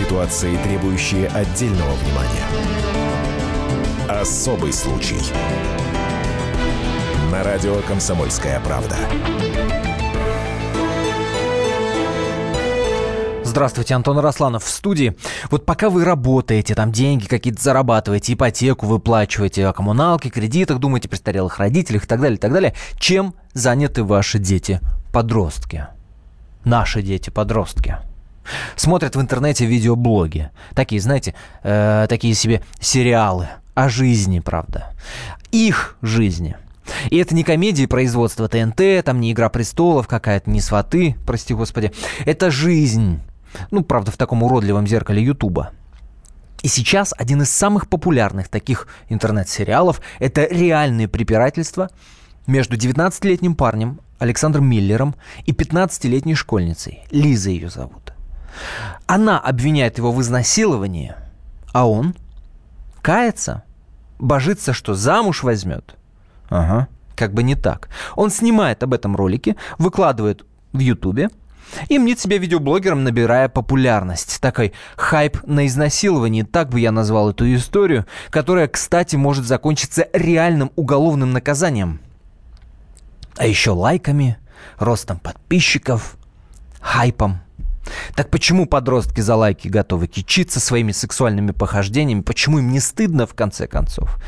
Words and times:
Ситуации, 0.00 0.56
требующие 0.64 1.28
отдельного 1.28 1.92
внимания. 1.92 2.46
Особый 4.08 4.72
случай. 4.72 5.20
На 7.30 7.44
радио 7.44 7.76
«Комсомольская 7.86 8.60
правда». 8.60 8.96
Здравствуйте, 13.44 13.94
Антон 13.94 14.18
Росланов 14.20 14.64
в 14.64 14.70
студии. 14.70 15.14
Вот 15.50 15.66
пока 15.66 15.90
вы 15.90 16.06
работаете, 16.06 16.74
там 16.74 16.92
деньги 16.92 17.26
какие-то 17.26 17.62
зарабатываете, 17.62 18.32
ипотеку 18.32 18.86
выплачиваете, 18.86 19.66
о 19.66 19.74
коммуналке, 19.74 20.30
кредитах, 20.30 20.78
думаете, 20.78 21.10
престарелых 21.10 21.58
родителях 21.58 22.04
и 22.04 22.06
так 22.06 22.22
далее, 22.22 22.38
и 22.38 22.40
так 22.40 22.52
далее, 22.52 22.74
чем 22.98 23.34
заняты 23.52 24.02
ваши 24.02 24.38
дети, 24.38 24.80
подростки? 25.12 25.88
Наши 26.64 27.02
дети, 27.02 27.28
подростки. 27.28 27.98
Смотрят 28.76 29.16
в 29.16 29.20
интернете 29.20 29.66
видеоблоги. 29.66 30.50
Такие, 30.74 31.00
знаете, 31.00 31.34
э, 31.62 32.06
такие 32.08 32.34
себе 32.34 32.62
сериалы 32.80 33.48
о 33.74 33.88
жизни, 33.88 34.40
правда. 34.40 34.92
Их 35.52 35.96
жизни. 36.02 36.56
И 37.10 37.16
это 37.16 37.34
не 37.34 37.44
комедии 37.44 37.86
производства 37.86 38.48
ТНТ, 38.48 39.04
там 39.04 39.20
не 39.20 39.32
«Игра 39.32 39.48
престолов» 39.48 40.08
какая-то, 40.08 40.50
не 40.50 40.60
«Сваты», 40.60 41.16
прости 41.26 41.54
господи. 41.54 41.92
Это 42.24 42.50
жизнь. 42.50 43.20
Ну, 43.70 43.82
правда, 43.82 44.10
в 44.10 44.16
таком 44.16 44.42
уродливом 44.42 44.86
зеркале 44.86 45.22
Ютуба. 45.22 45.70
И 46.62 46.68
сейчас 46.68 47.14
один 47.16 47.42
из 47.42 47.50
самых 47.50 47.88
популярных 47.88 48.48
таких 48.48 48.86
интернет-сериалов– 49.08 50.00
это 50.18 50.46
реальные 50.46 51.08
препирательства 51.08 51.90
между 52.46 52.76
19-летним 52.76 53.54
парнем 53.54 54.00
Александром 54.18 54.66
Миллером 54.66 55.14
и 55.46 55.52
15-летней 55.52 56.34
школьницей. 56.34 57.04
Лиза 57.10 57.50
ее 57.50 57.70
зовут. 57.70 58.12
Она 59.06 59.38
обвиняет 59.38 59.98
его 59.98 60.12
в 60.12 60.20
изнасиловании, 60.20 61.14
а 61.72 61.88
он 61.88 62.14
кается, 63.02 63.64
божится, 64.18 64.72
что 64.72 64.94
замуж 64.94 65.42
возьмет. 65.42 65.96
Ага, 66.48 66.88
как 67.16 67.32
бы 67.32 67.42
не 67.42 67.54
так. 67.54 67.88
Он 68.16 68.30
снимает 68.30 68.82
об 68.82 68.94
этом 68.94 69.16
ролики, 69.16 69.56
выкладывает 69.78 70.44
в 70.72 70.78
Ютубе– 70.78 71.28
и 71.88 71.98
мнит 71.98 72.20
себя 72.20 72.38
видеоблогером, 72.38 73.04
набирая 73.04 73.48
популярность. 73.48 74.40
Такой 74.40 74.72
хайп 74.96 75.38
на 75.44 75.66
изнасиловании, 75.66 76.42
так 76.42 76.70
бы 76.70 76.80
я 76.80 76.92
назвал 76.92 77.30
эту 77.30 77.52
историю, 77.54 78.06
которая, 78.30 78.68
кстати, 78.68 79.16
может 79.16 79.44
закончиться 79.44 80.08
реальным 80.12 80.72
уголовным 80.76 81.32
наказанием. 81.32 82.00
А 83.36 83.46
еще 83.46 83.70
лайками, 83.70 84.38
ростом 84.78 85.18
подписчиков, 85.18 86.16
хайпом– 86.80 87.40
так 88.14 88.30
почему 88.30 88.66
подростки 88.66 89.20
за 89.20 89.36
лайки 89.36 89.68
готовы 89.68 90.06
кичиться 90.06 90.60
своими 90.60 90.92
сексуальными 90.92 91.52
похождениями? 91.52 92.20
Почему 92.20 92.58
им 92.58 92.70
не 92.70 92.80
стыдно, 92.80 93.26
в 93.26 93.34
конце 93.34 93.66
концов? 93.66 94.18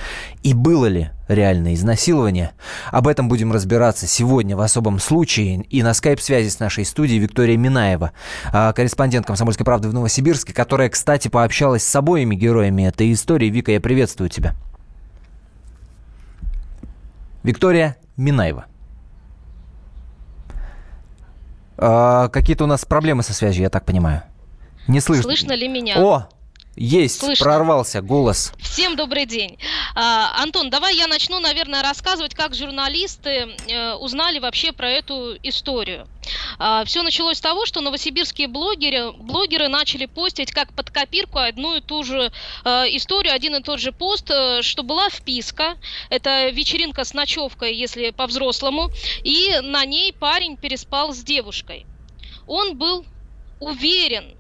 И 0.42 0.54
было 0.54 0.86
ли 0.86 1.10
реальное 1.28 1.74
изнасилование? 1.74 2.52
Об 2.90 3.08
этом 3.08 3.28
будем 3.28 3.52
разбираться 3.52 4.06
сегодня 4.06 4.56
в 4.56 4.60
особом 4.60 4.98
случае. 4.98 5.62
И 5.64 5.82
на 5.82 5.94
скайп-связи 5.94 6.48
с 6.48 6.60
нашей 6.60 6.84
студией 6.84 7.18
Виктория 7.18 7.56
Минаева, 7.56 8.12
а, 8.52 8.72
корреспондент 8.72 9.26
«Комсомольской 9.26 9.64
правды» 9.64 9.88
в 9.88 9.94
Новосибирске, 9.94 10.52
которая, 10.52 10.88
кстати, 10.88 11.28
пообщалась 11.28 11.84
с 11.84 11.96
обоими 11.96 12.34
героями 12.34 12.84
этой 12.84 13.12
истории. 13.12 13.50
Вика, 13.50 13.72
я 13.72 13.80
приветствую 13.80 14.30
тебя. 14.30 14.54
Виктория 17.42 17.96
Минаева. 18.16 18.66
А, 21.71 21.71
какие-то 22.32 22.64
у 22.64 22.66
нас 22.66 22.84
проблемы 22.84 23.22
со 23.22 23.34
связью, 23.34 23.62
я 23.62 23.70
так 23.70 23.84
понимаю. 23.84 24.22
Не 24.88 25.00
слышно. 25.00 25.24
Слышно 25.24 25.52
ли 25.52 25.68
меня? 25.68 25.96
О, 25.98 26.28
есть, 26.76 27.20
Слышно. 27.20 27.44
прорвался 27.44 28.00
голос. 28.00 28.52
Всем 28.58 28.96
добрый 28.96 29.26
день. 29.26 29.58
А, 29.94 30.42
Антон, 30.42 30.70
давай 30.70 30.96
я 30.96 31.06
начну, 31.06 31.38
наверное, 31.38 31.82
рассказывать, 31.82 32.34
как 32.34 32.54
журналисты 32.54 33.54
э, 33.68 33.94
узнали 33.94 34.38
вообще 34.38 34.72
про 34.72 34.90
эту 34.90 35.36
историю. 35.42 36.08
А, 36.58 36.84
все 36.84 37.02
началось 37.02 37.38
с 37.38 37.40
того, 37.40 37.66
что 37.66 37.80
новосибирские 37.82 38.48
блогеры, 38.48 39.12
блогеры 39.12 39.68
начали 39.68 40.06
постить 40.06 40.52
как 40.52 40.72
под 40.72 40.90
копирку 40.90 41.38
одну 41.38 41.76
и 41.76 41.80
ту 41.82 42.04
же 42.04 42.32
э, 42.64 42.70
историю, 42.96 43.34
один 43.34 43.56
и 43.56 43.62
тот 43.62 43.78
же 43.78 43.92
пост, 43.92 44.30
э, 44.30 44.62
что 44.62 44.82
была 44.82 45.10
вписка. 45.10 45.76
Это 46.08 46.48
вечеринка 46.48 47.04
с 47.04 47.12
ночевкой, 47.12 47.74
если 47.74 48.10
по-взрослому. 48.10 48.90
И 49.24 49.60
на 49.62 49.84
ней 49.84 50.12
парень 50.12 50.56
переспал 50.56 51.12
с 51.12 51.22
девушкой. 51.22 51.86
Он 52.46 52.78
был 52.78 53.04
уверен, 53.60 54.34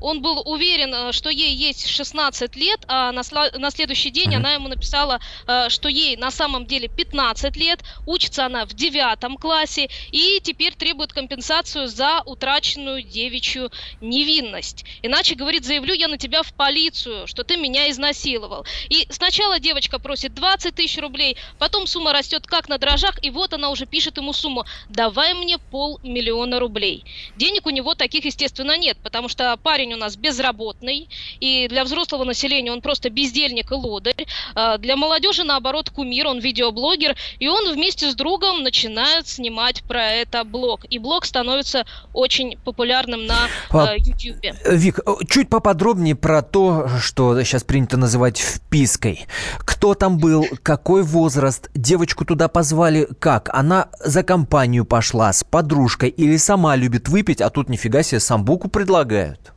он 0.00 0.22
был 0.22 0.42
уверен, 0.44 0.94
э, 0.94 1.12
что 1.12 1.30
ей 1.30 1.54
есть 1.54 1.86
16 1.86 2.56
лет, 2.56 2.80
а 2.86 3.12
на, 3.12 3.22
на 3.58 3.70
следующий 3.70 4.10
день 4.10 4.32
mm-hmm. 4.32 4.36
она 4.36 4.52
ему 4.52 4.68
написала, 4.68 5.20
э, 5.46 5.68
что 5.68 5.88
ей 5.88 6.16
на 6.16 6.30
самом 6.30 6.66
деле 6.66 6.88
15 6.88 7.56
лет, 7.56 7.80
учится 8.06 8.46
она 8.46 8.64
в 8.64 8.74
девятом 8.74 9.36
классе 9.36 9.88
и 10.12 10.40
теперь 10.42 10.74
требует 10.74 11.12
компенсацию 11.12 11.88
за 11.88 12.22
утраченную 12.24 13.02
девичью 13.02 13.70
невинность. 14.00 14.84
Иначе, 15.02 15.34
говорит, 15.34 15.64
заявлю 15.64 15.94
я 15.94 16.08
на 16.08 16.18
тебя 16.18 16.42
в 16.42 16.52
полицию, 16.52 17.26
что 17.26 17.44
ты 17.44 17.56
меня 17.56 17.90
изнасиловал. 17.90 18.66
И 18.88 19.06
сначала 19.10 19.58
девочка 19.58 19.98
просит 19.98 20.34
20 20.34 20.74
тысяч 20.74 20.98
рублей, 20.98 21.36
потом 21.58 21.86
сумма 21.86 22.12
растет 22.12 22.46
как 22.46 22.68
на 22.68 22.78
дрожжах, 22.78 23.18
и 23.22 23.30
вот 23.30 23.52
она 23.52 23.70
уже 23.70 23.86
пишет 23.86 24.16
ему 24.16 24.32
сумму. 24.32 24.64
Давай 24.88 25.34
мне 25.34 25.58
полмиллиона 25.58 26.60
рублей. 26.60 27.04
Денег 27.36 27.66
у 27.66 27.70
него 27.70 27.94
таких, 27.94 28.24
естественно, 28.24 28.76
нет, 28.78 28.98
потому 29.02 29.28
что 29.28 29.56
парень 29.56 29.87
парень 29.88 29.94
у 29.94 29.96
нас 29.96 30.16
безработный, 30.16 31.08
и 31.40 31.68
для 31.68 31.84
взрослого 31.84 32.24
населения 32.24 32.72
он 32.72 32.80
просто 32.80 33.10
бездельник 33.10 33.70
и 33.70 33.74
лодырь. 33.74 34.26
А 34.54 34.78
для 34.78 34.96
молодежи, 34.96 35.44
наоборот, 35.44 35.90
кумир, 35.90 36.26
он 36.26 36.40
видеоблогер, 36.40 37.16
и 37.38 37.48
он 37.48 37.72
вместе 37.72 38.10
с 38.10 38.14
другом 38.14 38.62
начинает 38.62 39.26
снимать 39.26 39.82
про 39.82 40.10
это 40.10 40.44
блог. 40.44 40.84
И 40.90 40.98
блог 40.98 41.24
становится 41.24 41.84
очень 42.12 42.56
популярным 42.64 43.26
на 43.26 43.48
а, 43.70 43.94
YouTube. 43.96 44.44
Вик, 44.66 45.00
чуть 45.28 45.48
поподробнее 45.48 46.14
про 46.14 46.42
то, 46.42 46.88
что 47.00 47.42
сейчас 47.42 47.64
принято 47.64 47.96
называть 47.96 48.38
впиской. 48.38 49.26
Кто 49.58 49.94
там 49.94 50.18
был, 50.18 50.46
какой 50.62 51.02
возраст, 51.02 51.70
девочку 51.74 52.24
туда 52.24 52.48
позвали, 52.48 53.08
как? 53.20 53.48
Она 53.52 53.88
за 54.00 54.22
компанию 54.22 54.84
пошла 54.84 55.32
с 55.32 55.44
подружкой 55.44 56.10
или 56.10 56.36
сама 56.36 56.76
любит 56.76 57.08
выпить, 57.08 57.40
а 57.40 57.50
тут 57.50 57.68
нифига 57.68 58.02
себе 58.02 58.20
самбуку 58.20 58.68
предлагают? 58.68 59.52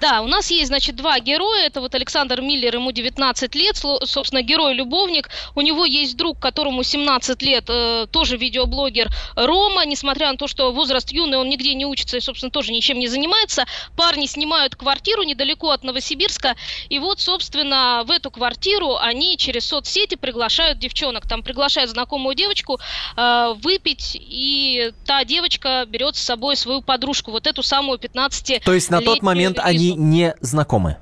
Да, 0.00 0.22
у 0.22 0.26
нас 0.26 0.50
есть, 0.50 0.68
значит, 0.68 0.96
два 0.96 1.18
героя. 1.20 1.66
Это 1.66 1.80
вот 1.80 1.94
Александр 1.94 2.40
Миллер, 2.40 2.74
ему 2.76 2.92
19 2.92 3.54
лет, 3.54 3.76
собственно, 3.76 4.42
герой-любовник. 4.42 5.30
У 5.54 5.60
него 5.60 5.84
есть 5.84 6.16
друг, 6.16 6.38
которому 6.38 6.82
17 6.82 7.42
лет, 7.42 7.64
э, 7.68 8.06
тоже 8.10 8.36
видеоблогер 8.36 9.08
Рома. 9.36 9.84
Несмотря 9.84 10.30
на 10.30 10.36
то, 10.36 10.46
что 10.46 10.72
возраст 10.72 11.10
юный, 11.12 11.38
он 11.38 11.48
нигде 11.48 11.74
не 11.74 11.86
учится 11.86 12.16
и, 12.16 12.20
собственно, 12.20 12.50
тоже 12.50 12.72
ничем 12.72 12.98
не 12.98 13.08
занимается. 13.08 13.66
Парни 13.96 14.26
снимают 14.26 14.76
квартиру 14.76 15.22
недалеко 15.22 15.70
от 15.70 15.84
Новосибирска. 15.84 16.56
И 16.88 16.98
вот, 16.98 17.20
собственно, 17.20 18.02
в 18.06 18.10
эту 18.10 18.30
квартиру 18.30 18.96
они 18.96 19.36
через 19.36 19.66
соцсети 19.66 20.16
приглашают 20.16 20.78
девчонок. 20.78 21.28
Там 21.28 21.42
приглашают 21.42 21.90
знакомую 21.90 22.34
девочку 22.34 22.80
э, 23.16 23.54
выпить, 23.62 24.16
и 24.20 24.92
та 25.06 25.24
девочка 25.24 25.84
берет 25.86 26.16
с 26.16 26.20
собой 26.20 26.56
свою 26.56 26.82
подружку, 26.82 27.30
вот 27.30 27.46
эту 27.46 27.62
самую 27.62 27.98
15 27.98 28.64
То 28.64 28.74
есть 28.74 28.90
на 28.90 29.00
тот 29.00 29.22
момент 29.22 29.58
они 29.60 29.94
не 29.94 30.34
знакомы? 30.40 30.96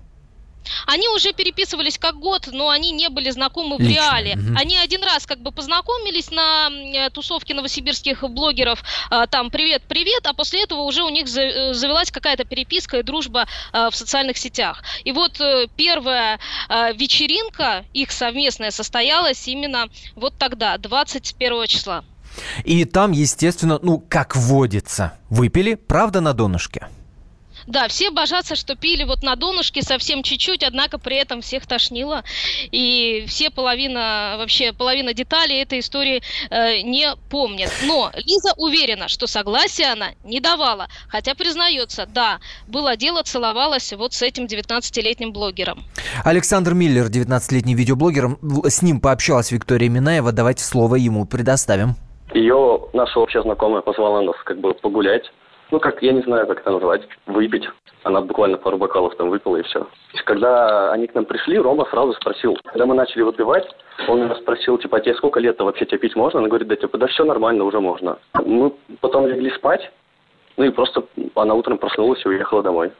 Они 0.86 1.08
уже 1.08 1.32
переписывались 1.32 1.98
как 1.98 2.18
год, 2.18 2.48
но 2.52 2.70
они 2.70 2.92
не 2.92 3.08
были 3.08 3.30
знакомы 3.30 3.76
в 3.76 3.80
Лично. 3.80 3.94
реале. 3.94 4.34
Угу. 4.34 4.58
Они 4.58 4.76
один 4.76 5.02
раз 5.02 5.26
как 5.26 5.40
бы 5.40 5.52
познакомились 5.52 6.30
на 6.30 6.68
э, 6.70 7.10
тусовке 7.10 7.54
новосибирских 7.54 8.22
блогеров, 8.30 8.82
а, 9.10 9.26
там 9.26 9.50
привет, 9.50 9.82
привет, 9.88 10.26
а 10.26 10.34
после 10.34 10.62
этого 10.62 10.82
уже 10.82 11.02
у 11.02 11.08
них 11.08 11.26
э, 11.36 11.74
завелась 11.74 12.10
какая-то 12.10 12.44
переписка 12.44 12.98
и 12.98 13.02
дружба 13.02 13.46
а, 13.72 13.90
в 13.90 13.96
социальных 13.96 14.36
сетях. 14.36 14.82
И 15.04 15.12
вот 15.12 15.40
э, 15.40 15.66
первая 15.76 16.38
а, 16.68 16.92
вечеринка 16.92 17.84
их 17.92 18.12
совместная 18.12 18.70
состоялась 18.70 19.46
именно 19.48 19.88
вот 20.14 20.34
тогда, 20.38 20.76
21 20.78 21.66
числа. 21.66 22.04
И 22.64 22.84
там, 22.84 23.12
естественно, 23.12 23.78
ну, 23.82 23.98
как 23.98 24.36
водится, 24.36 25.14
выпили, 25.28 25.74
правда, 25.74 26.20
на 26.20 26.34
донышке? 26.34 26.88
Да, 27.68 27.86
все 27.88 28.10
божатся, 28.10 28.56
что 28.56 28.76
пили 28.76 29.04
вот 29.04 29.22
на 29.22 29.36
донышке 29.36 29.82
совсем 29.82 30.22
чуть-чуть, 30.22 30.62
однако 30.62 30.98
при 30.98 31.16
этом 31.16 31.42
всех 31.42 31.66
тошнило. 31.66 32.24
И 32.72 33.26
все 33.28 33.50
половина, 33.50 34.36
вообще 34.38 34.72
половина 34.72 35.12
деталей 35.12 35.60
этой 35.60 35.80
истории 35.80 36.22
э, 36.48 36.80
не 36.80 37.14
помнят. 37.28 37.70
Но 37.86 38.10
Лиза 38.16 38.54
уверена, 38.56 39.08
что 39.08 39.26
согласия 39.26 39.92
она 39.92 40.12
не 40.24 40.40
давала. 40.40 40.88
Хотя 41.08 41.34
признается, 41.34 42.06
да, 42.06 42.38
было 42.66 42.96
дело, 42.96 43.22
целовалась 43.22 43.92
вот 43.92 44.14
с 44.14 44.22
этим 44.22 44.46
19-летним 44.46 45.32
блогером. 45.32 45.84
Александр 46.24 46.72
Миллер, 46.72 47.08
19-летний 47.08 47.74
видеоблогер, 47.74 48.38
с 48.64 48.80
ним 48.80 48.98
пообщалась 48.98 49.52
Виктория 49.52 49.90
Минаева. 49.90 50.32
Давайте 50.32 50.64
слово 50.64 50.94
ему 50.94 51.26
предоставим. 51.26 51.96
Ее 52.32 52.80
наша 52.94 53.20
общая 53.20 53.42
знакомая 53.42 53.82
позвала 53.82 54.22
нас 54.22 54.36
как 54.46 54.58
бы 54.58 54.72
погулять 54.72 55.24
ну, 55.70 55.80
как, 55.80 56.02
я 56.02 56.12
не 56.12 56.22
знаю, 56.22 56.46
как 56.46 56.60
это 56.60 56.70
назвать, 56.70 57.02
выпить. 57.26 57.68
Она 58.04 58.20
буквально 58.20 58.56
пару 58.56 58.78
бокалов 58.78 59.16
там 59.16 59.28
выпила 59.28 59.56
и 59.56 59.62
все. 59.62 59.86
Когда 60.24 60.92
они 60.92 61.06
к 61.06 61.14
нам 61.14 61.24
пришли, 61.24 61.58
Рома 61.58 61.86
сразу 61.90 62.14
спросил, 62.14 62.56
когда 62.64 62.86
мы 62.86 62.94
начали 62.94 63.22
выпивать, 63.22 63.68
он 64.06 64.24
меня 64.24 64.34
спросил, 64.36 64.78
типа, 64.78 64.98
а 64.98 65.00
тебе 65.00 65.14
сколько 65.14 65.40
лет-то 65.40 65.64
вообще 65.64 65.84
тебе 65.84 65.98
пить 65.98 66.16
можно? 66.16 66.40
Она 66.40 66.48
говорит, 66.48 66.68
да, 66.68 66.76
типа, 66.76 66.96
да 66.96 67.06
все 67.06 67.24
нормально, 67.24 67.64
уже 67.64 67.80
можно. 67.80 68.18
Мы 68.44 68.72
потом 69.00 69.26
легли 69.26 69.50
спать, 69.50 69.90
ну 70.56 70.64
и 70.64 70.70
просто 70.70 71.04
она 71.34 71.54
утром 71.54 71.78
проснулась 71.78 72.24
и 72.24 72.28
уехала 72.28 72.62
домой. 72.62 72.92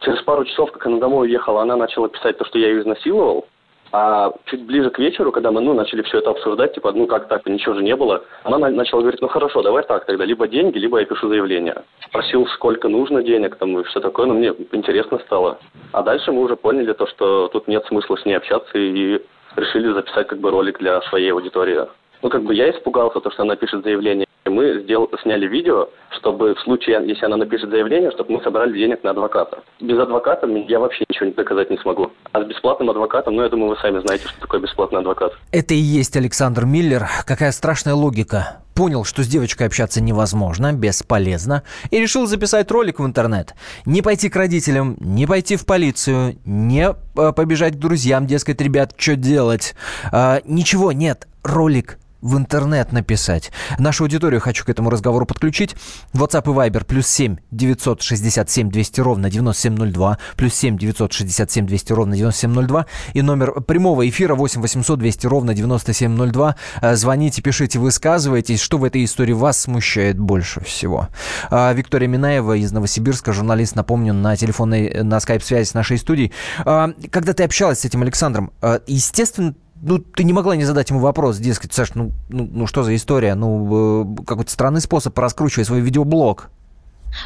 Через 0.00 0.20
пару 0.22 0.44
часов, 0.44 0.72
как 0.72 0.86
она 0.86 0.98
домой 0.98 1.28
уехала, 1.28 1.62
она 1.62 1.76
начала 1.76 2.08
писать 2.08 2.36
то, 2.36 2.44
что 2.44 2.58
я 2.58 2.68
ее 2.68 2.80
изнасиловал. 2.80 3.46
А 3.92 4.32
чуть 4.46 4.64
ближе 4.64 4.88
к 4.88 4.98
вечеру, 4.98 5.32
когда 5.32 5.50
мы 5.50 5.60
ну, 5.60 5.74
начали 5.74 6.00
все 6.02 6.18
это 6.18 6.30
обсуждать, 6.30 6.74
типа, 6.74 6.92
ну 6.92 7.06
как 7.06 7.28
так, 7.28 7.44
ничего 7.46 7.74
же 7.74 7.82
не 7.82 7.94
было, 7.94 8.24
она 8.42 8.56
на- 8.56 8.70
начала 8.70 9.02
говорить, 9.02 9.20
ну 9.20 9.28
хорошо, 9.28 9.62
давай 9.62 9.84
так 9.84 10.06
тогда, 10.06 10.24
либо 10.24 10.48
деньги, 10.48 10.78
либо 10.78 10.98
я 10.98 11.04
пишу 11.04 11.28
заявление. 11.28 11.82
Спросил, 12.06 12.46
сколько 12.46 12.88
нужно 12.88 13.22
денег 13.22 13.56
там 13.56 13.78
и 13.78 13.84
все 13.84 14.00
такое, 14.00 14.26
но 14.26 14.34
мне 14.34 14.54
интересно 14.72 15.18
стало. 15.18 15.58
А 15.92 16.02
дальше 16.02 16.32
мы 16.32 16.40
уже 16.40 16.56
поняли 16.56 16.94
то, 16.94 17.06
что 17.06 17.48
тут 17.48 17.68
нет 17.68 17.84
смысла 17.86 18.16
с 18.16 18.24
ней 18.24 18.34
общаться 18.34 18.78
и 18.78 19.20
решили 19.56 19.92
записать 19.92 20.26
как 20.26 20.38
бы 20.38 20.50
ролик 20.50 20.78
для 20.78 21.02
своей 21.02 21.30
аудитории. 21.30 21.80
Ну 22.22 22.30
как 22.30 22.44
бы 22.44 22.54
я 22.54 22.70
испугался, 22.70 23.20
то, 23.20 23.30
что 23.30 23.42
она 23.42 23.56
пишет 23.56 23.84
заявление. 23.84 24.26
Мы 24.44 24.82
сдел- 24.82 25.08
сняли 25.22 25.46
видео, 25.46 25.88
чтобы 26.18 26.54
в 26.54 26.60
случае, 26.60 27.00
если 27.06 27.26
она 27.26 27.36
напишет 27.36 27.70
заявление, 27.70 28.10
чтобы 28.10 28.32
мы 28.34 28.42
собрали 28.42 28.76
денег 28.76 29.04
на 29.04 29.10
адвоката. 29.10 29.62
Без 29.80 29.98
адвоката 29.98 30.46
я 30.48 30.80
вообще 30.80 31.04
ничего 31.08 31.26
не 31.26 31.32
доказать 31.32 31.70
не 31.70 31.78
смогу. 31.78 32.10
А 32.32 32.42
с 32.42 32.46
бесплатным 32.46 32.90
адвокатом, 32.90 33.36
ну 33.36 33.42
я 33.44 33.48
думаю, 33.48 33.70
вы 33.70 33.76
сами 33.76 34.00
знаете, 34.00 34.26
что 34.26 34.40
такое 34.40 34.60
бесплатный 34.60 34.98
адвокат. 35.00 35.32
Это 35.52 35.74
и 35.74 35.78
есть 35.78 36.16
Александр 36.16 36.64
Миллер. 36.64 37.06
Какая 37.24 37.52
страшная 37.52 37.94
логика. 37.94 38.58
Понял, 38.74 39.04
что 39.04 39.22
с 39.22 39.28
девочкой 39.28 39.66
общаться 39.68 40.02
невозможно, 40.02 40.72
бесполезно, 40.72 41.62
и 41.90 42.00
решил 42.00 42.26
записать 42.26 42.70
ролик 42.70 43.00
в 43.00 43.06
интернет. 43.06 43.54
Не 43.84 44.00
пойти 44.02 44.30
к 44.30 44.34
родителям, 44.36 44.96
не 44.98 45.26
пойти 45.26 45.56
в 45.56 45.66
полицию, 45.66 46.36
не 46.46 46.88
э, 46.88 47.32
побежать 47.32 47.74
к 47.74 47.78
друзьям, 47.78 48.26
дескать, 48.26 48.60
ребят, 48.62 48.94
что 48.96 49.14
делать. 49.14 49.74
А, 50.10 50.40
ничего, 50.46 50.90
нет, 50.92 51.28
ролик 51.44 51.98
в 52.22 52.38
интернет 52.38 52.92
написать. 52.92 53.50
Нашу 53.78 54.04
аудиторию 54.04 54.40
хочу 54.40 54.64
к 54.64 54.68
этому 54.68 54.90
разговору 54.90 55.26
подключить. 55.26 55.74
WhatsApp 56.14 56.44
и 56.44 56.70
Viber 56.70 56.84
плюс 56.84 57.08
7 57.08 57.36
967 57.50 58.70
200 58.70 59.00
ровно 59.00 59.28
9702, 59.28 60.18
плюс 60.36 60.54
7 60.54 60.78
967 60.78 61.66
200 61.66 61.92
ровно 61.92 62.16
9702 62.16 62.86
и 63.12 63.22
номер 63.22 63.60
прямого 63.60 64.08
эфира 64.08 64.34
8 64.34 64.60
800 64.60 64.98
200 64.98 65.26
ровно 65.26 65.54
9702. 65.54 66.56
Э, 66.80 66.94
Звоните, 66.94 67.42
пишите, 67.42 67.78
высказывайтесь, 67.78 68.60
что 68.60 68.78
в 68.78 68.84
этой 68.84 69.04
истории 69.04 69.32
вас 69.32 69.60
смущает 69.60 70.18
больше 70.18 70.62
всего. 70.64 71.08
А, 71.50 71.72
Виктория 71.72 72.08
Минаева 72.08 72.56
из 72.56 72.70
Новосибирска, 72.70 73.32
журналист, 73.32 73.74
напомню, 73.74 74.14
на 74.14 74.36
телефонной, 74.36 75.02
на 75.02 75.18
скайп-связи 75.18 75.66
с 75.68 75.74
нашей 75.74 75.98
студией. 75.98 76.32
А, 76.64 76.90
Когда 77.10 77.32
ты 77.32 77.42
общалась 77.42 77.80
с 77.80 77.84
этим 77.84 78.02
Александром, 78.02 78.52
э, 78.62 78.78
естественно, 78.86 79.54
ну, 79.82 79.98
ты 79.98 80.22
не 80.22 80.32
могла 80.32 80.54
не 80.56 80.64
задать 80.64 80.90
ему 80.90 81.00
вопрос, 81.00 81.38
дескать, 81.38 81.72
Саш, 81.72 81.94
ну, 81.94 82.12
ну, 82.28 82.48
ну 82.50 82.66
что 82.68 82.84
за 82.84 82.94
история? 82.94 83.34
Ну, 83.34 84.20
э, 84.20 84.24
какой-то 84.24 84.50
странный 84.50 84.80
способ 84.80 85.18
раскручивать 85.18 85.66
свой 85.66 85.80
видеоблог. 85.80 86.50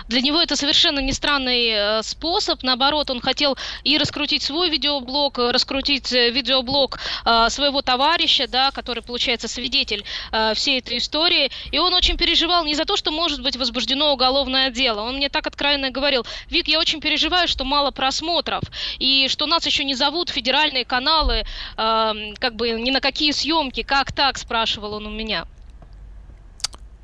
Для 0.08 0.20
него 0.20 0.40
это 0.40 0.56
совершенно 0.56 1.00
не 1.00 1.12
странный 1.12 1.68
э, 1.68 2.02
способ. 2.02 2.62
Наоборот, 2.62 3.10
он 3.10 3.20
хотел 3.20 3.56
и 3.84 3.98
раскрутить 3.98 4.42
свой 4.42 4.70
видеоблог, 4.70 5.38
э, 5.38 5.50
раскрутить 5.50 6.12
э, 6.12 6.30
видеоблог 6.30 6.98
своего 7.48 7.82
товарища, 7.82 8.46
да, 8.48 8.70
который, 8.70 9.02
получается, 9.02 9.48
свидетель 9.48 10.04
всей 10.54 10.78
этой 10.78 10.98
истории. 10.98 11.50
И 11.70 11.78
он 11.78 11.94
очень 11.94 12.16
переживал 12.16 12.64
не 12.64 12.74
за 12.74 12.84
то, 12.84 12.96
что 12.96 13.10
может 13.10 13.42
быть 13.42 13.56
возбуждено 13.56 14.12
уголовное 14.12 14.70
дело. 14.70 15.00
Он 15.02 15.16
мне 15.16 15.28
так 15.28 15.46
откровенно 15.46 15.90
говорил, 15.90 16.26
Вик, 16.48 16.68
я 16.68 16.78
очень 16.78 17.00
переживаю, 17.00 17.48
что 17.48 17.64
мало 17.64 17.90
просмотров, 17.90 18.62
и 18.98 19.28
что 19.28 19.46
нас 19.46 19.66
еще 19.66 19.84
не 19.84 19.94
зовут 19.94 20.30
федеральные 20.30 20.84
каналы, 20.84 21.44
э, 21.76 22.34
как 22.38 22.56
бы 22.56 22.70
ни 22.70 22.90
на 22.90 23.00
какие 23.00 23.32
съемки. 23.32 23.82
Как 23.82 24.12
так, 24.12 24.38
спрашивал 24.38 24.94
он 24.94 25.06
у 25.06 25.10
меня. 25.10 25.46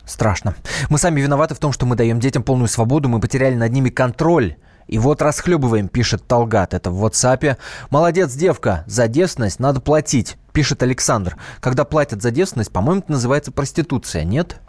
Страшно. 0.04 0.54
Мы 0.88 0.98
сами 0.98 1.20
виноваты 1.20 1.54
в 1.54 1.58
том, 1.58 1.72
что 1.72 1.86
мы 1.86 1.96
даем 1.96 2.20
детям 2.20 2.42
полную 2.42 2.68
свободу, 2.68 3.08
мы 3.08 3.20
потеряли 3.20 3.54
над 3.54 3.72
ними 3.72 3.88
контроль. 3.90 4.56
И 4.88 4.98
вот 4.98 5.22
расхлебываем, 5.22 5.88
пишет 5.88 6.26
Талгат, 6.26 6.74
это 6.74 6.90
в 6.90 7.04
WhatsApp. 7.04 7.56
Молодец, 7.90 8.34
девка, 8.34 8.84
за 8.86 9.08
девственность 9.08 9.60
надо 9.60 9.80
платить, 9.80 10.36
пишет 10.52 10.82
Александр. 10.82 11.36
Когда 11.60 11.84
платят 11.84 12.20
за 12.20 12.30
девственность, 12.30 12.72
по-моему, 12.72 13.00
это 13.00 13.12
называется 13.12 13.52
проституция, 13.52 14.24
нет? 14.24 14.60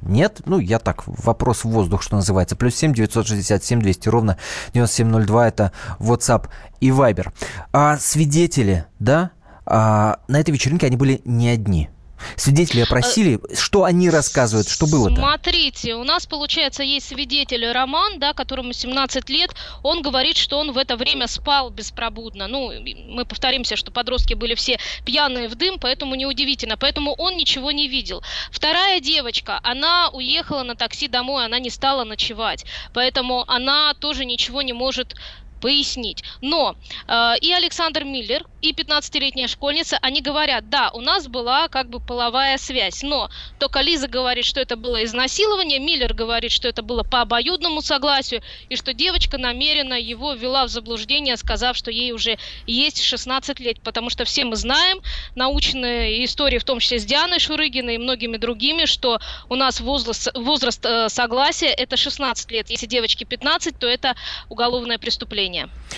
Нет? 0.00 0.40
Ну, 0.46 0.58
я 0.58 0.78
так, 0.78 1.04
вопрос 1.06 1.64
в 1.64 1.68
воздух, 1.70 2.02
что 2.02 2.16
называется. 2.16 2.56
Плюс 2.56 2.74
7 2.74 2.92
967 2.92 3.80
200 3.80 4.08
ровно 4.08 4.36
9702, 4.74 5.48
это 5.48 5.72
WhatsApp 6.00 6.48
и 6.80 6.90
Viber. 6.90 7.32
А 7.72 7.98
свидетели, 7.98 8.86
да, 8.98 9.30
а, 9.64 10.18
на 10.28 10.40
этой 10.40 10.50
вечеринке 10.50 10.86
они 10.86 10.96
были 10.96 11.20
не 11.24 11.48
одни. 11.48 11.88
Свидетели 12.36 12.80
опросили, 12.80 13.40
что 13.54 13.84
они 13.84 14.10
рассказывают, 14.10 14.68
что 14.68 14.86
было-то? 14.86 15.16
Смотрите, 15.16 15.94
у 15.94 16.04
нас, 16.04 16.26
получается, 16.26 16.82
есть 16.82 17.08
свидетель 17.08 17.70
Роман, 17.70 18.18
да, 18.18 18.32
которому 18.32 18.72
17 18.72 19.28
лет. 19.30 19.54
Он 19.82 20.02
говорит, 20.02 20.36
что 20.36 20.58
он 20.58 20.72
в 20.72 20.78
это 20.78 20.96
время 20.96 21.26
спал 21.26 21.70
беспробудно. 21.70 22.46
Ну, 22.48 22.72
мы 23.08 23.24
повторимся, 23.24 23.76
что 23.76 23.90
подростки 23.90 24.34
были 24.34 24.54
все 24.54 24.78
пьяные 25.04 25.48
в 25.48 25.54
дым, 25.54 25.78
поэтому 25.78 26.14
неудивительно. 26.14 26.76
Поэтому 26.76 27.14
он 27.14 27.36
ничего 27.36 27.70
не 27.70 27.88
видел. 27.88 28.22
Вторая 28.50 29.00
девочка, 29.00 29.60
она 29.62 30.08
уехала 30.10 30.62
на 30.62 30.74
такси 30.74 31.08
домой, 31.08 31.44
она 31.44 31.58
не 31.58 31.70
стала 31.70 32.04
ночевать. 32.04 32.64
Поэтому 32.92 33.44
она 33.48 33.94
тоже 33.94 34.24
ничего 34.24 34.62
не 34.62 34.72
может 34.72 35.14
пояснить. 35.62 36.24
Но 36.40 36.76
э, 37.06 37.34
и 37.40 37.52
Александр 37.52 38.04
Миллер, 38.04 38.44
и 38.60 38.72
15-летняя 38.72 39.48
школьница, 39.48 39.98
они 40.02 40.20
говорят, 40.20 40.68
да, 40.68 40.90
у 40.92 41.00
нас 41.00 41.28
была 41.28 41.68
как 41.68 41.88
бы 41.88 42.00
половая 42.00 42.58
связь, 42.58 43.02
но 43.02 43.30
только 43.58 43.80
Лиза 43.80 44.08
говорит, 44.08 44.44
что 44.44 44.60
это 44.60 44.76
было 44.76 45.02
изнасилование, 45.04 45.78
Миллер 45.78 46.14
говорит, 46.14 46.50
что 46.52 46.68
это 46.68 46.82
было 46.82 47.04
по 47.04 47.20
обоюдному 47.20 47.80
согласию, 47.80 48.42
и 48.68 48.76
что 48.76 48.92
девочка 48.92 49.38
намеренно 49.38 49.94
его 49.94 50.34
ввела 50.34 50.66
в 50.66 50.68
заблуждение, 50.68 51.36
сказав, 51.36 51.76
что 51.76 51.90
ей 51.90 52.12
уже 52.12 52.38
есть 52.66 53.02
16 53.02 53.60
лет, 53.60 53.80
потому 53.80 54.10
что 54.10 54.24
все 54.24 54.44
мы 54.44 54.56
знаем 54.56 55.00
научные 55.34 56.24
истории, 56.24 56.58
в 56.58 56.64
том 56.64 56.80
числе 56.80 56.98
с 56.98 57.04
Дианой 57.04 57.38
Шурыгиной 57.38 57.94
и 57.94 57.98
многими 57.98 58.36
другими, 58.36 58.84
что 58.86 59.20
у 59.48 59.54
нас 59.54 59.80
возраст, 59.80 60.28
возраст 60.34 60.84
э, 60.84 61.08
согласия 61.08 61.68
это 61.68 61.96
16 61.96 62.50
лет. 62.50 62.70
Если 62.70 62.86
девочке 62.86 63.24
15, 63.24 63.78
то 63.78 63.86
это 63.86 64.16
уголовное 64.48 64.98
преступление. 64.98 65.51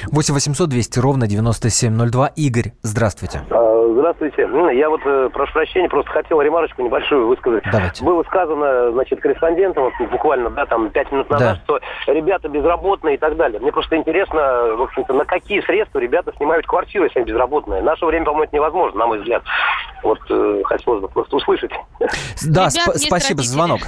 8 0.07 0.35
800 0.35 0.69
200 0.69 0.99
ровно 0.99 1.27
9702. 1.27 2.27
Игорь, 2.37 2.73
здравствуйте. 2.83 3.43
А, 3.51 3.75
Здравствуйте. 4.05 4.49
Я 4.77 4.91
вот 4.91 5.01
э, 5.07 5.31
прошу 5.33 5.53
прощения, 5.53 5.89
просто 5.89 6.11
хотел 6.11 6.41
ремарочку 6.41 6.83
небольшую 6.83 7.27
высказать. 7.27 7.63
Давайте. 7.71 8.05
Было 8.05 8.23
сказано, 8.25 8.93
значит, 8.93 9.21
корреспондентом, 9.21 9.85
вот 9.85 10.11
буквально, 10.11 10.51
да, 10.51 10.67
там, 10.67 10.91
пять 10.91 11.11
минут 11.11 11.31
назад, 11.31 11.61
что 11.65 11.81
ребята 12.07 12.49
безработные 12.49 13.15
и 13.15 13.19
так 13.19 13.37
далее. 13.37 13.61
Мне 13.61 13.73
просто 13.73 13.97
интересно, 13.97 14.75
в 14.77 14.83
общем-то, 14.83 15.15
на 15.15 15.25
какие 15.25 15.61
средства 15.63 16.01
ребята 16.01 16.33
снимают 16.37 16.67
квартиру, 16.67 17.05
если 17.05 17.21
они 17.21 17.29
безработные. 17.29 17.81
В 17.83 17.85
наше 17.85 18.05
время, 18.05 18.27
по-моему, 18.27 18.45
это 18.45 18.57
невозможно, 18.57 18.99
на 18.99 19.07
мой 19.07 19.19
взгляд. 19.21 19.43
Вот 20.03 20.19
э, 20.29 20.63
хотелось 20.65 21.01
бы 21.01 21.09
просто 21.09 21.37
услышать. 21.37 21.71
Да, 22.45 22.67
сп- 22.69 22.99
спасибо 22.99 23.43
за 23.43 23.53
звонок. 23.53 23.81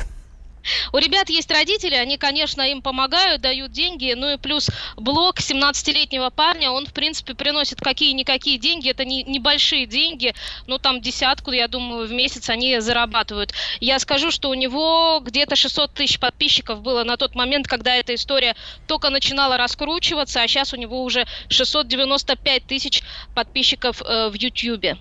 У 0.92 0.98
ребят 0.98 1.28
есть 1.28 1.50
родители, 1.50 1.94
они, 1.94 2.18
конечно, 2.18 2.62
им 2.62 2.82
помогают, 2.82 3.40
дают 3.40 3.72
деньги, 3.72 4.14
ну 4.16 4.34
и 4.34 4.36
плюс 4.36 4.70
блок 4.96 5.38
17-летнего 5.38 6.30
парня, 6.30 6.70
он, 6.70 6.86
в 6.86 6.92
принципе, 6.92 7.34
приносит 7.34 7.80
какие-никакие 7.80 8.58
деньги, 8.58 8.90
это 8.90 9.04
не, 9.04 9.22
небольшие 9.22 9.86
деньги, 9.86 10.34
ну 10.66 10.78
там 10.78 11.00
десятку, 11.00 11.52
я 11.52 11.68
думаю, 11.68 12.06
в 12.06 12.12
месяц 12.12 12.50
они 12.50 12.80
зарабатывают. 12.80 13.52
Я 13.80 13.98
скажу, 13.98 14.30
что 14.30 14.50
у 14.50 14.54
него 14.54 15.20
где-то 15.24 15.56
600 15.56 15.92
тысяч 15.92 16.18
подписчиков 16.18 16.82
было 16.82 17.04
на 17.04 17.16
тот 17.16 17.34
момент, 17.34 17.66
когда 17.66 17.94
эта 17.96 18.14
история 18.14 18.54
только 18.86 19.10
начинала 19.10 19.56
раскручиваться, 19.56 20.42
а 20.42 20.48
сейчас 20.48 20.72
у 20.72 20.76
него 20.76 21.02
уже 21.02 21.26
695 21.48 22.66
тысяч 22.66 23.02
подписчиков 23.34 24.02
э, 24.02 24.28
в 24.28 24.34
Ютьюбе. 24.34 24.96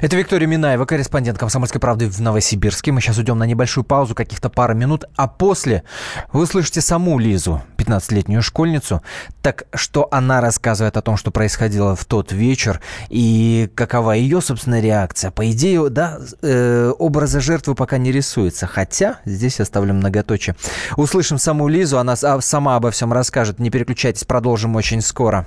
Это 0.00 0.16
Виктория 0.16 0.46
Минаева, 0.46 0.84
корреспондент 0.84 1.38
«Комсомольской 1.38 1.80
правды» 1.80 2.08
в 2.08 2.20
Новосибирске. 2.20 2.92
Мы 2.92 3.00
сейчас 3.00 3.18
уйдем 3.18 3.38
на 3.38 3.44
небольшую 3.44 3.84
паузу, 3.84 4.14
каких-то 4.14 4.48
пара 4.48 4.74
минут, 4.74 5.04
а 5.16 5.28
после 5.28 5.82
вы 6.32 6.42
услышите 6.42 6.80
саму 6.80 7.18
Лизу, 7.18 7.62
15-летнюю 7.76 8.42
школьницу. 8.42 9.02
Так 9.42 9.64
что 9.74 10.08
она 10.10 10.40
рассказывает 10.40 10.96
о 10.96 11.02
том, 11.02 11.16
что 11.16 11.30
происходило 11.30 11.96
в 11.96 12.04
тот 12.04 12.32
вечер 12.32 12.80
и 13.08 13.70
какова 13.74 14.12
ее, 14.12 14.40
собственно, 14.40 14.80
реакция. 14.80 15.30
По 15.30 15.50
идее, 15.50 15.88
да, 15.88 16.18
э, 16.42 16.92
образа 16.98 17.40
жертвы 17.40 17.74
пока 17.74 17.98
не 17.98 18.12
рисуется, 18.12 18.66
хотя 18.66 19.18
здесь 19.24 19.60
оставлю 19.60 19.94
многоточие. 19.94 20.56
Услышим 20.96 21.38
саму 21.38 21.68
Лизу, 21.68 21.98
она 21.98 22.14
а, 22.22 22.40
сама 22.40 22.76
обо 22.76 22.90
всем 22.90 23.12
расскажет. 23.12 23.58
Не 23.58 23.70
переключайтесь, 23.70 24.24
продолжим 24.24 24.76
очень 24.76 25.00
скоро. 25.00 25.46